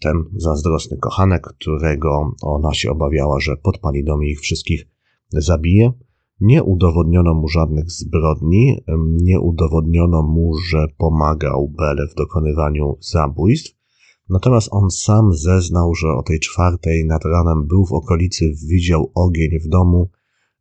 ten 0.00 0.24
zazdrosny 0.36 0.98
kochanek, 0.98 1.42
którego 1.42 2.32
ona 2.42 2.74
się 2.74 2.90
obawiała, 2.90 3.40
że 3.40 3.56
podpali 3.56 4.04
dom 4.04 4.24
i 4.24 4.30
ich 4.30 4.40
wszystkich 4.40 4.86
zabije. 5.28 5.92
Nie 6.40 6.62
udowodniono 6.62 7.34
mu 7.34 7.48
żadnych 7.48 7.90
zbrodni, 7.90 8.84
nie 8.98 9.40
udowodniono 9.40 10.22
mu, 10.22 10.54
że 10.54 10.86
pomagał 10.98 11.68
Bele 11.68 12.08
w 12.08 12.14
dokonywaniu 12.14 12.96
zabójstw. 13.00 13.83
Natomiast 14.28 14.68
on 14.70 14.90
sam 14.90 15.34
zeznał, 15.34 15.94
że 15.94 16.08
o 16.08 16.22
tej 16.22 16.40
czwartej 16.40 17.04
nad 17.06 17.24
ranem 17.24 17.66
był 17.66 17.86
w 17.86 17.92
okolicy, 17.92 18.52
widział 18.66 19.12
ogień 19.14 19.58
w 19.58 19.68
domu, 19.68 20.10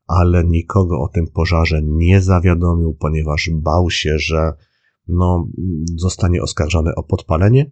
ale 0.08 0.44
nikogo 0.44 1.02
o 1.02 1.08
tym 1.08 1.28
pożarze 1.28 1.82
nie 1.84 2.22
zawiadomił, 2.22 2.94
ponieważ 2.94 3.50
bał 3.54 3.90
się, 3.90 4.20
że 4.20 4.54
no, 5.08 5.48
zostanie 5.96 6.42
oskarżony 6.42 6.96
o 6.96 7.04
podpalenie, 7.04 7.72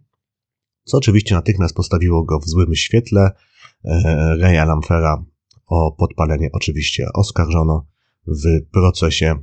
co 0.84 0.98
oczywiście 0.98 1.34
natychmiast 1.34 1.74
postawiło 1.74 2.24
go 2.24 2.38
w 2.38 2.48
złym 2.48 2.74
świetle. 2.74 3.30
E, 3.84 4.36
Reya 4.40 4.66
Lamfera 4.66 5.24
o 5.66 5.92
podpalenie 5.92 6.50
oczywiście 6.52 7.06
oskarżono. 7.14 7.86
W 8.26 8.70
procesie 8.72 9.34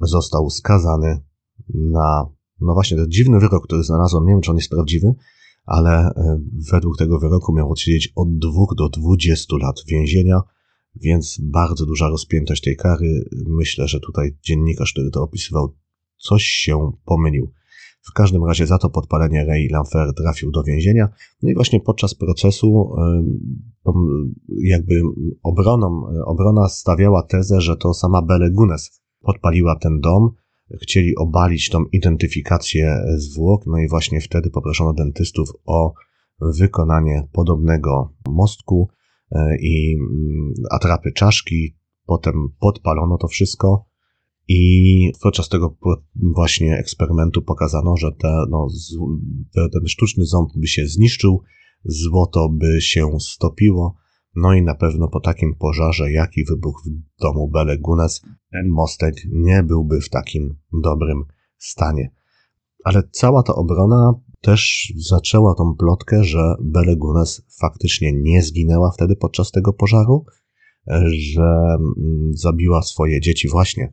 został 0.00 0.50
skazany 0.50 1.20
na, 1.74 2.26
no 2.60 2.74
właśnie, 2.74 2.96
ten 2.96 3.10
dziwny 3.10 3.40
wyrok, 3.40 3.64
który 3.64 3.82
znalazłem, 3.82 4.26
nie 4.26 4.32
wiem 4.32 4.40
czy 4.40 4.50
on 4.50 4.56
jest 4.56 4.70
prawdziwy, 4.70 5.14
ale 5.68 5.90
e, 5.90 6.40
według 6.72 6.96
tego 6.96 7.18
wyroku 7.18 7.54
miał 7.54 7.70
odsiedzieć 7.70 8.12
od 8.16 8.38
2 8.38 8.50
do 8.76 8.88
20 8.88 9.56
lat 9.62 9.76
więzienia, 9.88 10.40
więc 10.96 11.40
bardzo 11.42 11.86
duża 11.86 12.08
rozpiętość 12.08 12.62
tej 12.62 12.76
kary. 12.76 13.28
Myślę, 13.46 13.88
że 13.88 14.00
tutaj 14.00 14.36
dziennikarz, 14.42 14.92
który 14.92 15.10
to 15.10 15.22
opisywał, 15.22 15.76
coś 16.16 16.42
się 16.42 16.92
pomylił. 17.04 17.52
W 18.02 18.12
każdym 18.12 18.44
razie 18.44 18.66
za 18.66 18.78
to 18.78 18.90
podpalenie 18.90 19.44
Ray 19.44 19.68
Lamfer 19.68 20.14
trafił 20.14 20.50
do 20.50 20.62
więzienia. 20.62 21.08
No 21.42 21.50
i 21.50 21.54
właśnie 21.54 21.80
podczas 21.80 22.14
procesu 22.14 22.90
jakby 24.62 25.02
obroną, 25.42 26.02
obrona 26.26 26.68
stawiała 26.68 27.22
tezę, 27.22 27.60
że 27.60 27.76
to 27.76 27.94
sama 27.94 28.22
Belle 28.22 28.50
Gunes 28.50 29.00
podpaliła 29.20 29.76
ten 29.76 30.00
dom. 30.00 30.30
Chcieli 30.82 31.16
obalić 31.16 31.70
tą 31.70 31.84
identyfikację 31.84 33.02
zwłok, 33.16 33.66
no 33.66 33.78
i 33.78 33.88
właśnie 33.88 34.20
wtedy 34.20 34.50
poproszono 34.50 34.92
dentystów 34.92 35.48
o 35.64 35.92
wykonanie 36.40 37.28
podobnego 37.32 38.14
mostku 38.28 38.88
e, 39.32 39.56
i 39.60 39.94
mm, 39.94 40.52
atrapy 40.70 41.12
czaszki. 41.12 41.76
Potem 42.06 42.34
podpalono 42.60 43.18
to 43.18 43.28
wszystko 43.28 43.88
i 44.48 45.12
podczas 45.22 45.48
tego 45.48 45.76
właśnie 46.34 46.76
eksperymentu 46.76 47.42
pokazano, 47.42 47.96
że 47.96 48.12
te, 48.12 48.44
no, 48.50 48.66
ten 49.54 49.88
sztuczny 49.88 50.24
ząb 50.24 50.50
by 50.56 50.66
się 50.66 50.86
zniszczył, 50.86 51.42
złoto 51.84 52.48
by 52.48 52.80
się 52.80 53.10
stopiło, 53.20 53.94
no 54.40 54.54
i 54.54 54.62
na 54.62 54.74
pewno 54.74 55.08
po 55.08 55.20
takim 55.20 55.54
pożarze, 55.54 56.12
jaki 56.12 56.44
wybuchł 56.44 56.80
w 56.90 57.22
domu 57.22 57.48
Bele 57.48 57.78
Gunes, 57.78 58.22
ten 58.52 58.68
mostek 58.68 59.14
nie 59.32 59.62
byłby 59.62 60.00
w 60.00 60.10
takim 60.10 60.58
dobrym 60.82 61.24
stanie. 61.58 62.10
Ale 62.84 63.02
cała 63.12 63.42
ta 63.42 63.54
obrona 63.54 64.14
też 64.40 64.92
zaczęła 64.96 65.54
tą 65.54 65.74
plotkę, 65.78 66.24
że 66.24 66.54
Bele 66.60 66.96
Gunes 66.96 67.42
faktycznie 67.60 68.12
nie 68.12 68.42
zginęła 68.42 68.90
wtedy 68.90 69.16
podczas 69.16 69.50
tego 69.50 69.72
pożaru, 69.72 70.24
że 71.08 71.76
mm, 71.78 72.30
zabiła 72.34 72.82
swoje 72.82 73.20
dzieci 73.20 73.48
właśnie 73.48 73.92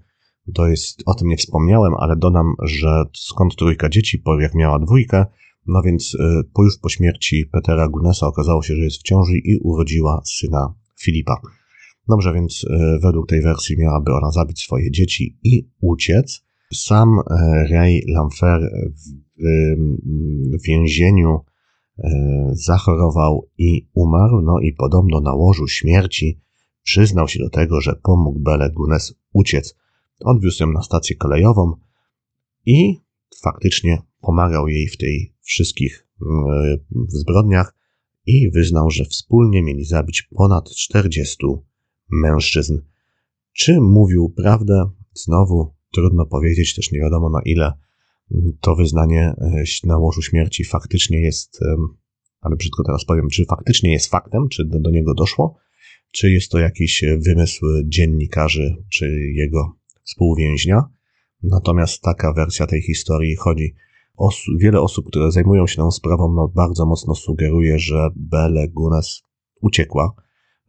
to 0.53 0.67
jest, 0.67 1.03
o 1.05 1.13
tym 1.13 1.27
nie 1.27 1.37
wspomniałem, 1.37 1.93
ale 1.99 2.15
dodam, 2.15 2.55
że 2.63 3.03
skąd 3.13 3.55
trójka 3.55 3.89
dzieci, 3.89 4.23
jak 4.39 4.55
miała 4.55 4.79
dwójkę, 4.79 5.25
no 5.67 5.81
więc 5.81 6.13
y, 6.13 6.43
po 6.53 6.63
już 6.63 6.77
po 6.77 6.89
śmierci 6.89 7.45
Petera 7.51 7.87
Gunesa 7.87 8.27
okazało 8.27 8.63
się, 8.63 8.75
że 8.75 8.83
jest 8.83 8.97
w 8.97 9.03
ciąży 9.03 9.37
i 9.37 9.57
urodziła 9.57 10.21
syna 10.25 10.73
Filipa. 11.01 11.41
Dobrze, 12.07 12.33
więc 12.33 12.63
y, 12.63 12.99
według 13.03 13.29
tej 13.29 13.41
wersji 13.41 13.77
miałaby 13.79 14.11
ona 14.13 14.31
zabić 14.31 14.63
swoje 14.63 14.91
dzieci 14.91 15.37
i 15.43 15.69
uciec. 15.81 16.43
Sam 16.73 17.19
y, 17.19 17.23
Ray 17.71 18.01
Lamfer 18.07 18.61
w 20.59 20.67
więzieniu 20.67 21.39
zachorował 22.51 23.49
i 23.57 23.89
umarł, 23.93 24.41
no 24.41 24.59
i 24.59 24.73
podobno 24.73 25.21
na 25.21 25.33
łożu 25.33 25.67
śmierci 25.67 26.41
przyznał 26.83 27.27
się 27.27 27.39
do 27.39 27.49
tego, 27.49 27.81
że 27.81 27.95
pomógł 28.03 28.39
Bele 28.39 28.69
Gunes 28.69 29.15
uciec. 29.33 29.75
Odwiózł 30.19 30.63
ją 30.63 30.71
na 30.71 30.81
stację 30.81 31.15
kolejową 31.15 31.73
i 32.65 32.99
faktycznie 33.43 34.01
pomagał 34.21 34.67
jej 34.67 34.87
w 34.87 34.97
tej 34.97 35.34
wszystkich 35.45 36.07
mm, 36.21 36.77
zbrodniach 37.07 37.75
i 38.25 38.51
wyznał, 38.51 38.91
że 38.91 39.05
wspólnie 39.05 39.63
mieli 39.63 39.85
zabić 39.85 40.27
ponad 40.35 40.69
40 40.69 41.37
mężczyzn. 42.11 42.77
Czy 43.53 43.81
mówił 43.81 44.33
prawdę? 44.37 44.89
Znowu 45.13 45.73
trudno 45.91 46.25
powiedzieć, 46.25 46.75
też 46.75 46.91
nie 46.91 46.99
wiadomo 46.99 47.29
na 47.29 47.41
ile 47.41 47.73
to 48.61 48.75
wyznanie 48.75 49.33
e, 49.37 49.63
na 49.83 49.97
łożu 49.97 50.21
śmierci 50.21 50.63
faktycznie 50.63 51.21
jest, 51.21 51.59
ale 52.41 52.55
brzydko 52.55 52.83
teraz 52.83 53.05
powiem, 53.05 53.29
czy 53.29 53.45
faktycznie 53.45 53.91
jest 53.91 54.09
faktem, 54.09 54.49
czy 54.49 54.65
do, 54.65 54.79
do 54.79 54.91
niego 54.91 55.13
doszło, 55.13 55.57
czy 56.11 56.31
jest 56.31 56.51
to 56.51 56.59
jakiś 56.59 57.03
wymysł 57.25 57.65
dziennikarzy, 57.85 58.75
czy 58.89 59.09
jego 59.33 59.77
współwięźnia. 60.03 60.83
Natomiast 61.43 62.01
taka 62.01 62.33
wersja 62.33 62.67
tej 62.67 62.81
historii 62.81 63.35
chodzi. 63.35 63.75
Os 64.17 64.35
wiele 64.59 64.81
osób, 64.81 65.07
które 65.07 65.31
zajmują 65.31 65.67
się 65.67 65.75
tą 65.75 65.91
sprawą, 65.91 66.33
no 66.33 66.47
bardzo 66.47 66.85
mocno 66.85 67.15
sugeruje, 67.15 67.79
że 67.79 68.09
Bele 68.15 68.67
Gunes 68.67 69.21
uciekła, 69.61 70.13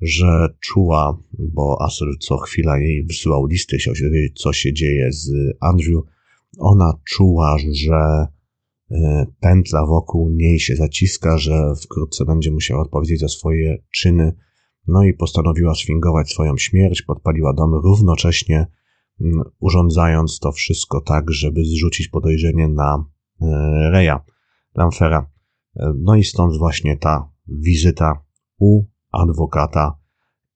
że 0.01 0.49
czuła, 0.61 1.19
bo 1.39 1.83
Asur 1.83 2.09
co 2.21 2.37
chwila 2.37 2.79
jej 2.79 3.05
wysyłał 3.05 3.47
listy, 3.47 3.77
chciał 3.77 3.95
się 3.95 4.05
dowiedzieć, 4.05 4.41
co 4.41 4.53
się 4.53 4.73
dzieje 4.73 5.13
z 5.13 5.31
Andrew. 5.61 6.03
Ona 6.59 6.93
czuła, 7.05 7.57
że 7.73 8.27
e, 8.91 9.27
pętla 9.41 9.87
wokół 9.87 10.31
niej 10.31 10.61
się 10.61 10.77
zaciska, 10.77 11.39
że 11.39 11.73
wkrótce 11.85 12.25
będzie 12.25 12.51
musiała 12.51 12.83
odpowiedzieć 12.83 13.21
za 13.21 13.29
swoje 13.29 13.83
czyny. 13.95 14.33
No 14.87 15.05
i 15.05 15.15
postanowiła 15.15 15.75
sfingować 15.75 16.31
swoją 16.31 16.57
śmierć, 16.57 17.03
podpaliła 17.03 17.53
dom 17.53 17.75
równocześnie 17.75 18.67
urządzając 19.61 20.39
to 20.39 20.53
wszystko 20.53 21.01
tak, 21.01 21.31
żeby 21.31 21.65
zrzucić 21.65 22.09
podejrzenie 22.09 22.69
na 22.69 23.05
Reja 23.93 24.25
Lamfera. 24.75 25.31
E, 25.77 25.93
no 25.97 26.17
i 26.17 26.25
stąd 26.25 26.59
właśnie 26.59 26.97
ta 26.97 27.33
wizyta 27.49 28.25
u 28.59 28.85
adwokata 29.13 29.99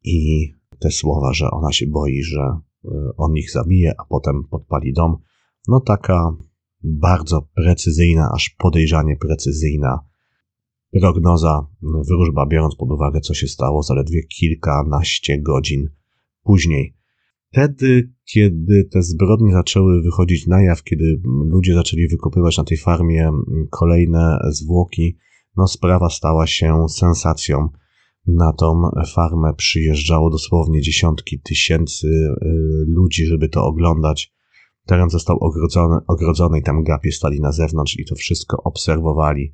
i 0.04 0.48
te 0.78 0.90
słowa, 0.90 1.32
że 1.32 1.50
ona 1.50 1.72
się 1.72 1.86
boi, 1.86 2.22
że 2.22 2.40
e, 2.40 2.58
on 3.16 3.36
ich 3.36 3.50
zabije, 3.50 3.92
a 3.98 4.04
potem 4.04 4.44
podpali 4.50 4.92
dom. 4.92 5.16
No 5.68 5.80
taka 5.80 6.36
bardzo 6.82 7.48
precyzyjna, 7.54 8.30
aż 8.34 8.50
podejrzanie 8.58 9.16
precyzyjna 9.16 9.98
prognoza, 11.00 11.66
wróżba, 11.82 12.46
biorąc 12.46 12.76
pod 12.76 12.92
uwagę, 12.92 13.20
co 13.20 13.34
się 13.34 13.48
stało 13.48 13.82
zaledwie 13.82 14.22
kilkanaście 14.22 15.42
godzin 15.42 15.88
później. 16.42 16.96
Wtedy, 17.52 18.12
kiedy 18.34 18.84
te 18.84 19.02
zbrodnie 19.02 19.52
zaczęły 19.52 20.02
wychodzić 20.02 20.46
na 20.46 20.62
jaw, 20.62 20.82
kiedy 20.82 21.20
ludzie 21.24 21.74
zaczęli 21.74 22.08
wykopywać 22.08 22.58
na 22.58 22.64
tej 22.64 22.76
farmie 22.76 23.30
kolejne 23.70 24.38
zwłoki, 24.50 25.18
no 25.56 25.66
sprawa 25.66 26.10
stała 26.10 26.46
się 26.46 26.88
sensacją. 26.88 27.68
Na 28.26 28.52
tą 28.52 28.82
farmę 29.14 29.54
przyjeżdżało 29.56 30.30
dosłownie 30.30 30.80
dziesiątki 30.80 31.40
tysięcy 31.40 32.06
y, 32.08 32.36
ludzi, 32.86 33.26
żeby 33.26 33.48
to 33.48 33.64
oglądać. 33.64 34.34
Teren 34.86 35.10
został 35.10 35.38
ogrodzony, 35.38 35.96
ogrodzony 36.06 36.58
i 36.58 36.62
tam 36.62 36.82
gapie 36.82 37.12
stali 37.12 37.40
na 37.40 37.52
zewnątrz 37.52 37.98
i 37.98 38.04
to 38.04 38.14
wszystko 38.14 38.62
obserwowali. 38.62 39.52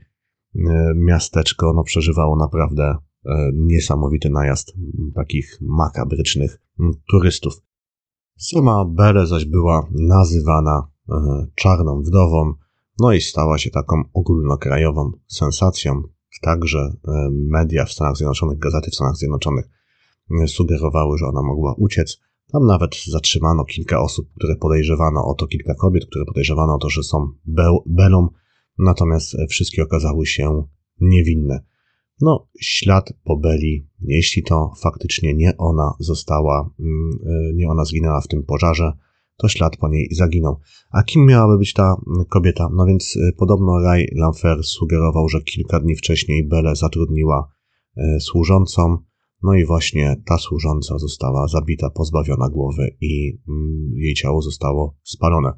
Y, 0.56 0.60
miasteczko 0.96 1.72
no, 1.76 1.84
przeżywało 1.84 2.36
naprawdę 2.36 2.90
y, 2.92 3.30
niesamowity 3.54 4.30
najazd 4.30 4.72
takich 5.14 5.58
makabrycznych 5.60 6.62
turystów. 7.10 7.66
Sama 8.36 8.84
Bere 8.84 9.26
zaś 9.26 9.44
była 9.44 9.88
nazywana 9.92 10.88
e, 11.08 11.46
czarną 11.54 12.02
wdową, 12.02 12.54
no 13.00 13.12
i 13.12 13.20
stała 13.20 13.58
się 13.58 13.70
taką 13.70 14.02
ogólnokrajową 14.14 15.12
sensacją. 15.26 16.02
Także 16.42 16.78
e, 16.78 17.28
media 17.32 17.84
w 17.84 17.92
Stanach 17.92 18.16
Zjednoczonych, 18.16 18.58
gazety 18.58 18.90
w 18.90 18.94
Stanach 18.94 19.16
Zjednoczonych 19.16 19.68
e, 20.42 20.48
sugerowały, 20.48 21.18
że 21.18 21.26
ona 21.26 21.42
mogła 21.42 21.74
uciec. 21.78 22.20
Tam 22.52 22.66
nawet 22.66 22.96
zatrzymano 23.06 23.64
kilka 23.64 24.00
osób, 24.00 24.28
które 24.36 24.56
podejrzewano 24.56 25.24
o 25.24 25.34
to, 25.34 25.46
kilka 25.46 25.74
kobiet, 25.74 26.06
które 26.06 26.24
podejrzewano 26.24 26.74
o 26.74 26.78
to, 26.78 26.90
że 26.90 27.02
są 27.02 27.32
Belą, 27.86 28.28
natomiast 28.78 29.36
wszystkie 29.48 29.82
okazały 29.82 30.26
się 30.26 30.64
niewinne. 31.00 31.60
No, 32.20 32.48
ślad 32.60 33.12
po 33.24 33.36
Beli, 33.36 33.88
jeśli 34.00 34.42
to 34.42 34.72
faktycznie 34.82 35.34
nie 35.34 35.56
ona 35.56 35.94
została, 36.00 36.70
mm, 36.80 37.10
e, 37.26 37.54
nie 37.54 37.68
ona 37.68 37.84
zginęła 37.84 38.20
w 38.20 38.28
tym 38.28 38.42
pożarze, 38.42 38.92
to 39.36 39.48
ślad 39.48 39.76
po 39.76 39.88
niej 39.88 40.08
zaginął. 40.12 40.60
A 40.90 41.02
kim 41.02 41.26
miałaby 41.26 41.58
być 41.58 41.72
ta 41.72 41.96
kobieta? 42.28 42.68
No 42.72 42.86
więc 42.86 43.16
y, 43.16 43.32
podobno 43.38 43.80
Ray 43.80 44.08
Lanfer 44.14 44.64
sugerował, 44.64 45.28
że 45.28 45.42
kilka 45.42 45.80
dni 45.80 45.96
wcześniej 45.96 46.48
Belle 46.48 46.76
zatrudniła 46.76 47.48
y, 47.96 48.20
służącą, 48.20 48.98
no 49.42 49.54
i 49.54 49.64
właśnie 49.64 50.22
ta 50.26 50.38
służąca 50.38 50.98
została 50.98 51.48
zabita, 51.48 51.90
pozbawiona 51.90 52.48
głowy 52.48 52.96
i 53.00 53.38
mm, 53.48 53.90
jej 53.94 54.14
ciało 54.14 54.42
zostało 54.42 54.96
spalone. 55.02 55.52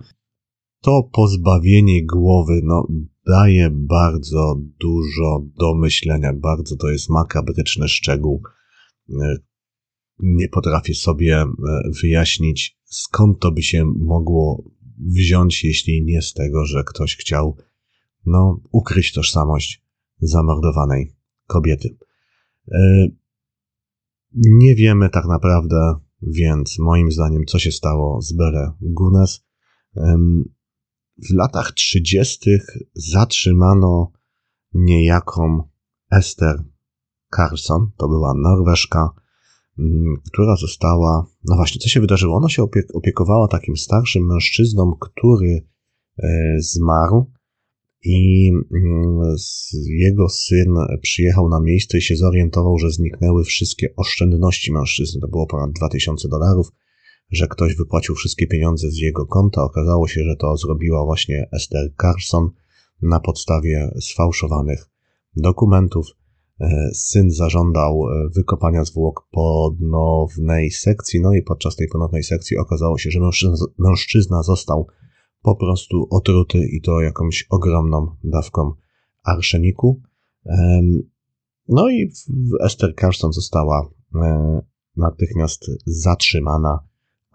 To 0.82 1.10
pozbawienie 1.12 2.06
głowy, 2.06 2.60
no, 2.64 2.86
daje 3.28 3.70
bardzo 3.70 4.60
dużo 4.80 5.46
do 5.58 5.74
myślenia, 5.74 6.32
bardzo 6.32 6.76
to 6.76 6.88
jest 6.88 7.10
makabryczny 7.10 7.88
szczegół. 7.88 8.42
Nie 10.18 10.48
potrafię 10.48 10.94
sobie 10.94 11.44
wyjaśnić, 12.02 12.78
skąd 12.84 13.40
to 13.40 13.52
by 13.52 13.62
się 13.62 13.84
mogło 13.84 14.64
wziąć, 14.98 15.64
jeśli 15.64 16.04
nie 16.04 16.22
z 16.22 16.32
tego, 16.32 16.64
że 16.64 16.84
ktoś 16.84 17.16
chciał, 17.16 17.56
no, 18.26 18.60
ukryć 18.72 19.12
tożsamość 19.12 19.84
zamordowanej 20.20 21.16
kobiety. 21.46 21.96
E, 22.72 23.06
nie 24.34 24.74
wiemy 24.74 25.10
tak 25.10 25.26
naprawdę, 25.26 25.94
więc 26.22 26.78
moim 26.78 27.12
zdaniem, 27.12 27.44
co 27.46 27.58
się 27.58 27.72
stało 27.72 28.22
z 28.22 28.32
Bere 28.32 28.72
Gunes. 28.80 29.44
W 31.18 31.34
latach 31.34 31.72
30. 31.72 32.50
zatrzymano 32.94 34.12
niejaką 34.74 35.62
Esther 36.10 36.64
Carlson, 37.36 37.90
to 37.96 38.08
była 38.08 38.34
Norweszka, 38.34 39.10
Mm, 39.78 40.16
która 40.32 40.56
została, 40.56 41.26
no 41.44 41.56
właśnie, 41.56 41.80
co 41.80 41.88
się 41.88 42.00
wydarzyło? 42.00 42.36
Ona 42.36 42.48
się 42.48 42.66
opiekowała 42.94 43.48
takim 43.48 43.76
starszym 43.76 44.26
mężczyzną, 44.26 44.92
który 45.00 45.66
e, 46.18 46.56
zmarł 46.58 47.30
i 48.04 48.50
mm, 48.74 49.36
jego 49.88 50.28
syn 50.28 50.74
przyjechał 51.02 51.48
na 51.48 51.60
miejsce 51.60 51.98
i 51.98 52.02
się 52.02 52.16
zorientował, 52.16 52.78
że 52.78 52.90
zniknęły 52.90 53.44
wszystkie 53.44 53.96
oszczędności 53.96 54.72
mężczyzny. 54.72 55.20
To 55.20 55.28
było 55.28 55.46
ponad 55.46 55.72
2000 55.72 56.28
dolarów, 56.28 56.72
że 57.30 57.46
ktoś 57.48 57.74
wypłacił 57.74 58.14
wszystkie 58.14 58.46
pieniądze 58.46 58.90
z 58.90 58.98
jego 58.98 59.26
konta. 59.26 59.62
Okazało 59.62 60.08
się, 60.08 60.24
że 60.24 60.36
to 60.36 60.56
zrobiła 60.56 61.04
właśnie 61.04 61.48
Esther 61.52 61.94
Carson 62.00 62.50
na 63.02 63.20
podstawie 63.20 63.90
sfałszowanych 64.00 64.90
dokumentów. 65.36 66.06
E, 66.60 66.90
syn 66.94 67.30
zażądał 67.30 68.02
e, 68.02 68.28
wykopania 68.28 68.84
zwłok 68.84 69.28
ponownej 69.30 70.70
sekcji, 70.70 71.20
no 71.20 71.34
i 71.34 71.42
podczas 71.42 71.76
tej 71.76 71.88
ponownej 71.88 72.22
sekcji 72.22 72.56
okazało 72.56 72.98
się, 72.98 73.10
że 73.10 73.20
mężczyzna, 73.78 74.42
został 74.42 74.86
po 75.42 75.56
prostu 75.56 76.06
otruty 76.10 76.58
i 76.58 76.80
to 76.80 77.00
jakąś 77.00 77.46
ogromną 77.50 78.16
dawką 78.24 78.72
arszeniku. 79.24 80.00
No 81.68 81.90
i 81.90 82.12
Esther 82.60 82.94
Carson 83.00 83.32
została 83.32 83.90
e, 84.14 84.60
natychmiast 84.96 85.70
zatrzymana, 85.86 86.87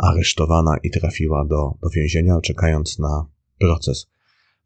aresztowana 0.03 0.77
i 0.83 0.89
trafiła 0.89 1.45
do, 1.45 1.71
do 1.81 1.89
więzienia, 1.89 2.41
czekając 2.41 2.99
na 2.99 3.25
proces. 3.59 4.07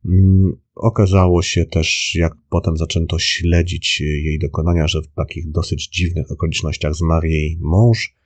Mm, 0.05 0.51
okazało 0.75 1.41
się 1.41 1.65
też, 1.65 2.15
jak 2.15 2.33
potem 2.49 2.77
zaczęto 2.77 3.19
śledzić 3.19 4.01
jej 4.01 4.39
dokonania, 4.39 4.87
że 4.87 5.01
w 5.01 5.07
takich 5.07 5.51
dosyć 5.51 5.87
dziwnych 5.87 6.31
okolicznościach 6.31 6.95
zmarł 6.95 7.25
jej 7.27 7.57
mąż, 7.61 8.17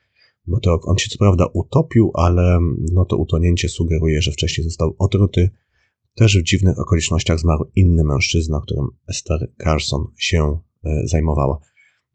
bo 0.47 0.59
to 0.59 0.79
on 0.83 0.97
się 0.97 1.09
co 1.09 1.17
prawda 1.17 1.45
utopił, 1.53 2.11
ale 2.13 2.59
no 2.93 3.05
to 3.05 3.17
utonięcie 3.17 3.69
sugeruje, 3.69 4.21
że 4.21 4.31
wcześniej 4.31 4.65
został 4.65 4.95
otruty. 4.99 5.49
Też 6.15 6.37
w 6.37 6.43
dziwnych 6.43 6.79
okolicznościach 6.79 7.39
zmarł 7.39 7.71
inny 7.75 8.03
mężczyzna, 8.03 8.59
którym 8.63 8.87
Esther 9.07 9.51
Carson 9.63 10.05
się 10.17 10.59
e, 10.83 11.07
zajmowała. 11.07 11.59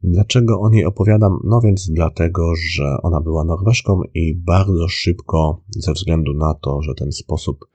Dlaczego 0.03 0.59
o 0.59 0.69
niej 0.69 0.85
opowiadam? 0.85 1.39
No 1.43 1.61
więc 1.61 1.89
dlatego, 1.89 2.53
że 2.71 2.97
ona 3.03 3.21
była 3.21 3.43
Norweszką 3.43 4.01
i 4.13 4.35
bardzo 4.35 4.87
szybko, 4.87 5.63
ze 5.69 5.93
względu 5.93 6.33
na 6.33 6.53
to, 6.53 6.81
że 6.81 6.95
ten 6.95 7.11
sposób 7.11 7.65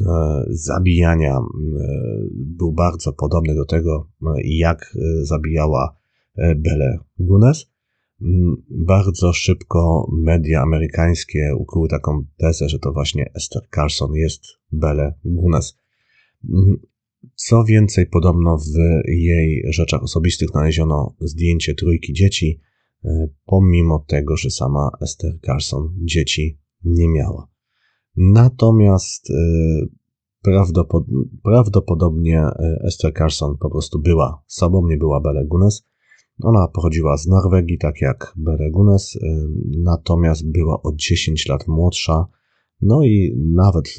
E, 0.00 0.44
zabijania 0.48 1.36
e, 1.36 1.42
był 2.32 2.72
bardzo 2.72 3.12
podobny 3.12 3.54
do 3.54 3.64
tego, 3.64 4.08
e, 4.22 4.26
jak 4.44 4.94
zabijała 5.22 5.96
Belle 6.36 6.98
Gunes. 7.18 7.66
Mm, 8.22 8.56
bardzo 8.70 9.32
szybko 9.32 10.10
media 10.12 10.62
amerykańskie 10.62 11.54
ukryły 11.56 11.88
taką 11.88 12.24
tezę, 12.36 12.68
że 12.68 12.78
to 12.78 12.92
właśnie 12.92 13.30
Esther 13.34 13.62
Carson 13.74 14.14
jest 14.14 14.42
Belle 14.72 15.14
Gunes. 15.24 15.78
Co 17.34 17.64
więcej, 17.64 18.06
podobno 18.06 18.58
w 18.58 19.08
jej 19.08 19.62
rzeczach 19.68 20.02
osobistych 20.02 20.48
znaleziono 20.48 21.14
zdjęcie 21.20 21.74
trójki 21.74 22.12
dzieci, 22.12 22.60
pomimo 23.46 24.04
tego, 24.08 24.36
że 24.36 24.50
sama 24.50 24.90
Esther 25.00 25.32
Carson 25.46 25.94
dzieci 26.04 26.58
nie 26.84 27.08
miała. 27.08 27.48
Natomiast 28.16 29.30
y, 29.30 29.34
prawdopodobnie 31.42 32.40
y, 32.40 32.86
Esther 32.86 33.12
Carson 33.18 33.56
po 33.60 33.70
prostu 33.70 33.98
była 33.98 34.42
sobą, 34.46 34.86
nie 34.88 34.96
była 34.96 35.20
Bele 35.20 35.44
Gunes. 35.44 35.86
Ona 36.42 36.68
pochodziła 36.68 37.16
z 37.16 37.26
Norwegii, 37.26 37.78
tak 37.78 38.00
jak 38.00 38.32
Bele 38.36 38.70
Gunes, 38.70 39.16
y, 39.16 39.20
natomiast 39.78 40.50
była 40.50 40.82
o 40.82 40.92
10 40.94 41.48
lat 41.48 41.68
młodsza. 41.68 42.26
No 42.80 43.04
i 43.04 43.36
nawet 43.54 43.96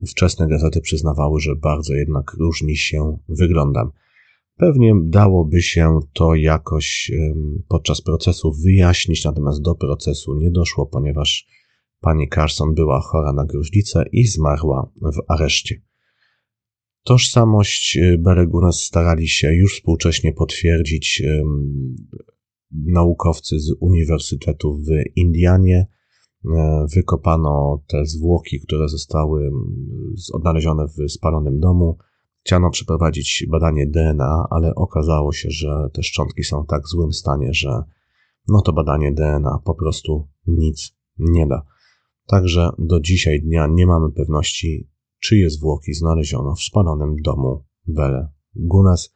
ówczesne 0.00 0.48
gazety 0.48 0.80
przyznawały, 0.80 1.40
że 1.40 1.56
bardzo 1.56 1.94
jednak 1.94 2.32
różni 2.32 2.76
się 2.76 3.18
wyglądem. 3.28 3.90
Pewnie 4.56 4.94
dałoby 5.04 5.62
się 5.62 5.98
to 6.12 6.34
jakoś 6.34 7.12
podczas 7.68 8.00
procesu 8.00 8.52
wyjaśnić, 8.64 9.24
natomiast 9.24 9.62
do 9.62 9.74
procesu 9.74 10.34
nie 10.34 10.50
doszło, 10.50 10.86
ponieważ 10.86 11.46
Pani 12.00 12.28
Carson 12.28 12.74
była 12.74 13.00
chora 13.00 13.32
na 13.32 13.44
gruźlicę 13.44 14.04
i 14.12 14.26
zmarła 14.26 14.92
w 15.02 15.22
areszcie. 15.28 15.82
Tożsamość 17.02 17.96
y, 17.96 18.18
Beregunas 18.18 18.82
starali 18.82 19.28
się 19.28 19.54
już 19.54 19.74
współcześnie 19.74 20.32
potwierdzić 20.32 21.22
naukowcy 22.70 23.60
z 23.60 23.72
Uniwersytetu 23.80 24.78
w 24.78 25.16
Indianie. 25.16 25.86
E, 26.44 26.86
wykopano 26.94 27.82
te 27.86 28.04
zwłoki, 28.04 28.60
które 28.60 28.88
zostały 28.88 29.50
odnalezione 30.32 30.86
w 30.86 31.12
spalonym 31.12 31.60
domu. 31.60 31.98
Chciano 32.44 32.70
przeprowadzić 32.70 33.46
badanie 33.50 33.86
DNA, 33.86 34.46
ale 34.50 34.74
okazało 34.74 35.32
się, 35.32 35.48
że 35.50 35.88
te 35.92 36.02
szczątki 36.02 36.44
są 36.44 36.62
w 36.62 36.66
tak 36.66 36.88
złym 36.88 37.12
stanie, 37.12 37.48
że 37.52 37.82
no 38.48 38.62
to 38.62 38.72
badanie 38.72 39.12
DNA 39.12 39.58
po 39.64 39.74
prostu 39.74 40.28
nic 40.46 40.96
nie 41.18 41.46
da. 41.46 41.62
Także 42.26 42.70
do 42.78 43.00
dzisiaj 43.00 43.40
dnia 43.40 43.66
nie 43.70 43.86
mamy 43.86 44.12
pewności, 44.12 44.90
czyje 45.20 45.50
zwłoki 45.50 45.94
znaleziono 45.94 46.54
w 46.54 46.62
spalonym 46.62 47.16
domu 47.16 47.64
Bele 47.86 48.28
Gunas. 48.54 49.15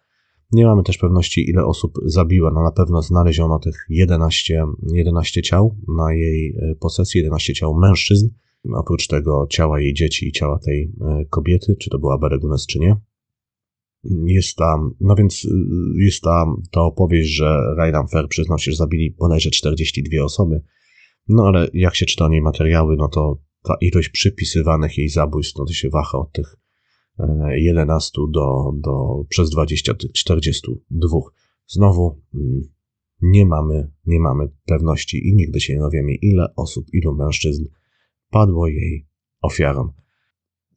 Nie 0.53 0.67
mamy 0.67 0.83
też 0.83 0.99
pewności, 0.99 1.51
ile 1.51 1.65
osób 1.65 1.93
zabiła. 2.05 2.51
No 2.55 2.63
na 2.63 2.73
pewno 2.73 3.03
znaleziono 3.03 3.59
tych 3.59 3.87
11, 3.89 4.65
11 4.93 5.43
ciał 5.43 5.77
na 5.97 6.15
jej 6.15 6.57
e, 6.57 6.75
posesji, 6.75 7.19
11 7.19 7.55
ciał 7.55 7.75
mężczyzn. 7.75 8.29
Oprócz 8.75 9.07
tego 9.07 9.47
ciała 9.51 9.81
jej 9.81 9.95
dzieci 9.95 10.29
i 10.29 10.33
ciała 10.33 10.59
tej 10.59 10.93
e, 11.01 11.25
kobiety, 11.31 11.77
czy 11.81 11.91
to 11.91 11.99
była 11.99 12.19
Beregunes, 12.19 12.67
czy 12.67 12.79
nie. 12.79 12.97
Jest 14.25 14.57
tam, 14.57 14.95
no 15.01 15.15
więc 15.15 15.45
e, 15.45 15.49
jest 16.05 16.23
tam 16.23 16.63
ta 16.71 16.81
opowieść, 16.81 17.31
że 17.31 17.59
Ryan 17.79 18.09
Fair 18.13 18.29
przyznał 18.29 18.59
się, 18.59 18.71
że 18.71 18.77
zabili 18.77 19.11
bodajże 19.11 19.51
42 19.51 20.25
osoby. 20.25 20.63
No 21.29 21.47
ale 21.47 21.69
jak 21.75 21.97
się 21.97 22.07
czyta 22.07 22.25
o 22.25 22.29
niej 22.29 22.43
materiały, 22.43 22.97
no 22.97 23.09
to 23.09 23.39
ta 23.63 23.75
ilość 23.81 24.09
przypisywanych 24.09 24.99
jej 24.99 25.09
zabójstw, 25.09 25.59
no 25.59 25.65
to 25.65 25.73
się 25.73 25.89
waha 25.89 26.19
od 26.19 26.33
tych 26.33 26.57
11 27.55 28.21
e, 28.21 28.33
do, 28.33 28.73
do 28.75 29.25
przez 29.29 29.51
20, 29.51 29.95
tych 29.95 30.13
42. 30.13 31.19
Znowu 31.67 32.21
mm, 32.35 32.61
nie 33.23 33.47
mamy, 33.47 33.91
nie 34.07 34.21
mamy 34.21 34.49
pewności 34.67 35.29
i 35.29 35.35
nigdy 35.35 35.61
się 35.61 35.75
nie 35.75 35.81
dowiemy, 35.81 36.15
ile 36.15 36.55
osób, 36.57 36.87
ilu 36.93 37.15
mężczyzn 37.15 37.65
padło 38.31 38.69
jej 38.69 39.07
ofiarą. 39.43 39.93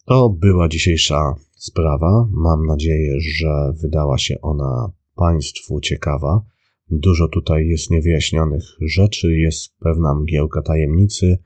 To 0.06 0.30
była 0.30 0.68
dzisiejsza 0.68 1.36
sprawa. 1.56 2.28
Mam 2.32 2.66
nadzieję, 2.66 3.20
że 3.20 3.74
wydała 3.82 4.18
się 4.18 4.42
ona 4.42 4.92
Państwu 5.16 5.80
ciekawa. 5.80 6.42
Dużo 6.90 7.28
tutaj 7.28 7.68
jest 7.68 7.92
niewyjaśnionych 7.92 8.64
rzeczy, 8.82 9.38
jest 9.38 9.78
pewna 9.80 10.16
mgiełka 10.16 10.62
tajemnicy. 10.62 11.38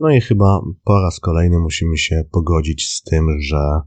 No 0.00 0.10
i 0.10 0.20
chyba 0.20 0.60
po 0.84 1.00
raz 1.02 1.20
kolejny 1.20 1.58
musimy 1.58 1.98
się 1.98 2.24
pogodzić 2.32 2.88
z 2.88 3.02
tym, 3.02 3.26
że 3.40 3.80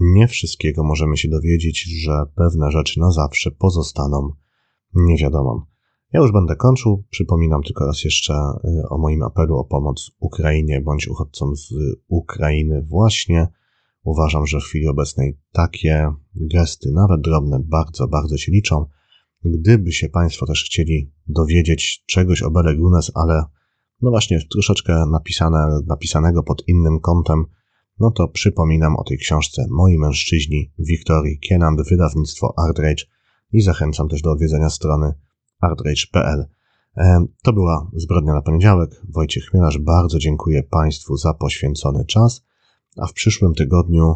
nie 0.00 0.28
wszystkiego 0.28 0.84
możemy 0.84 1.16
się 1.16 1.28
dowiedzieć, 1.28 1.84
że 2.02 2.24
pewne 2.36 2.70
rzeczy 2.70 3.00
na 3.00 3.10
zawsze 3.10 3.50
pozostaną 3.50 4.32
niewiadomą. 4.94 5.60
Ja 6.12 6.20
już 6.20 6.32
będę 6.32 6.56
kończył. 6.56 7.04
Przypominam 7.10 7.62
tylko 7.62 7.86
raz 7.86 8.04
jeszcze 8.04 8.34
y, 8.34 8.88
o 8.88 8.98
moim 8.98 9.22
apelu 9.22 9.56
o 9.56 9.64
pomoc 9.64 10.10
Ukrainie 10.18 10.80
bądź 10.80 11.08
uchodźcom 11.08 11.56
z 11.56 11.68
Ukrainy 12.08 12.86
właśnie. 12.88 13.48
Uważam, 14.04 14.46
że 14.46 14.60
w 14.60 14.62
chwili 14.62 14.88
obecnej 14.88 15.38
takie 15.52 16.12
gesty, 16.34 16.90
nawet 16.92 17.20
drobne, 17.20 17.60
bardzo, 17.64 18.08
bardzo 18.08 18.36
się 18.36 18.52
liczą. 18.52 18.86
Gdyby 19.44 19.92
się 19.92 20.08
Państwo 20.08 20.46
też 20.46 20.64
chcieli 20.64 21.12
dowiedzieć 21.26 22.04
czegoś 22.06 22.42
o 22.42 22.50
Bele 22.50 22.76
Gunes, 22.76 23.12
ale 23.14 23.44
no 24.04 24.10
właśnie 24.10 24.38
troszeczkę 24.50 25.04
napisane, 25.10 25.80
napisanego 25.86 26.42
pod 26.42 26.68
innym 26.68 27.00
kątem, 27.00 27.44
no 28.00 28.10
to 28.10 28.28
przypominam 28.28 28.96
o 28.96 29.04
tej 29.04 29.18
książce 29.18 29.66
Moi 29.70 29.98
mężczyźni 29.98 30.72
Wiktorii 30.78 31.38
Kienand, 31.38 31.88
wydawnictwo 31.90 32.54
Artrage 32.56 33.04
i 33.52 33.60
zachęcam 33.60 34.08
też 34.08 34.22
do 34.22 34.32
odwiedzenia 34.32 34.70
strony 34.70 35.12
artrage.pl. 35.60 36.46
To 37.42 37.52
była 37.52 37.90
Zbrodnia 37.92 38.34
na 38.34 38.42
poniedziałek. 38.42 39.02
Wojciech 39.08 39.44
Chmielarz, 39.44 39.78
bardzo 39.78 40.18
dziękuję 40.18 40.62
Państwu 40.62 41.16
za 41.16 41.34
poświęcony 41.34 42.04
czas, 42.04 42.44
a 42.96 43.06
w 43.06 43.12
przyszłym 43.12 43.54
tygodniu 43.54 44.14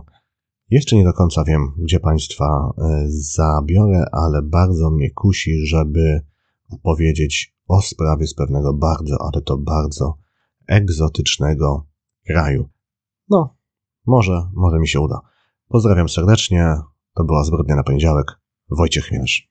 jeszcze 0.71 0.97
nie 0.97 1.05
do 1.05 1.13
końca 1.13 1.45
wiem, 1.45 1.73
gdzie 1.79 2.01
Państwa 2.01 2.73
e, 2.79 3.05
zabiorę, 3.09 4.05
ale 4.13 4.43
bardzo 4.43 4.91
mnie 4.91 5.11
kusi, 5.11 5.67
żeby 5.67 6.21
opowiedzieć 6.71 7.58
o 7.69 7.83
sprawie 7.83 8.27
z 8.27 8.35
pewnego 8.35 8.75
bardzo, 8.75 9.17
ale 9.21 9.43
to 9.43 9.57
bardzo 9.57 10.19
egzotycznego 10.67 11.87
kraju. 12.27 12.69
No, 13.31 13.57
może, 14.07 14.51
może 14.55 14.79
mi 14.79 14.89
się 14.89 15.01
uda. 15.01 15.21
Pozdrawiam 15.69 16.09
serdecznie. 16.09 16.77
To 17.15 17.25
była 17.25 17.45
Zbrodnia 17.45 17.77
na 17.77 17.83
poniedziałek. 17.83 18.41
Wojciech 18.71 19.05
Chmielarz. 19.05 19.51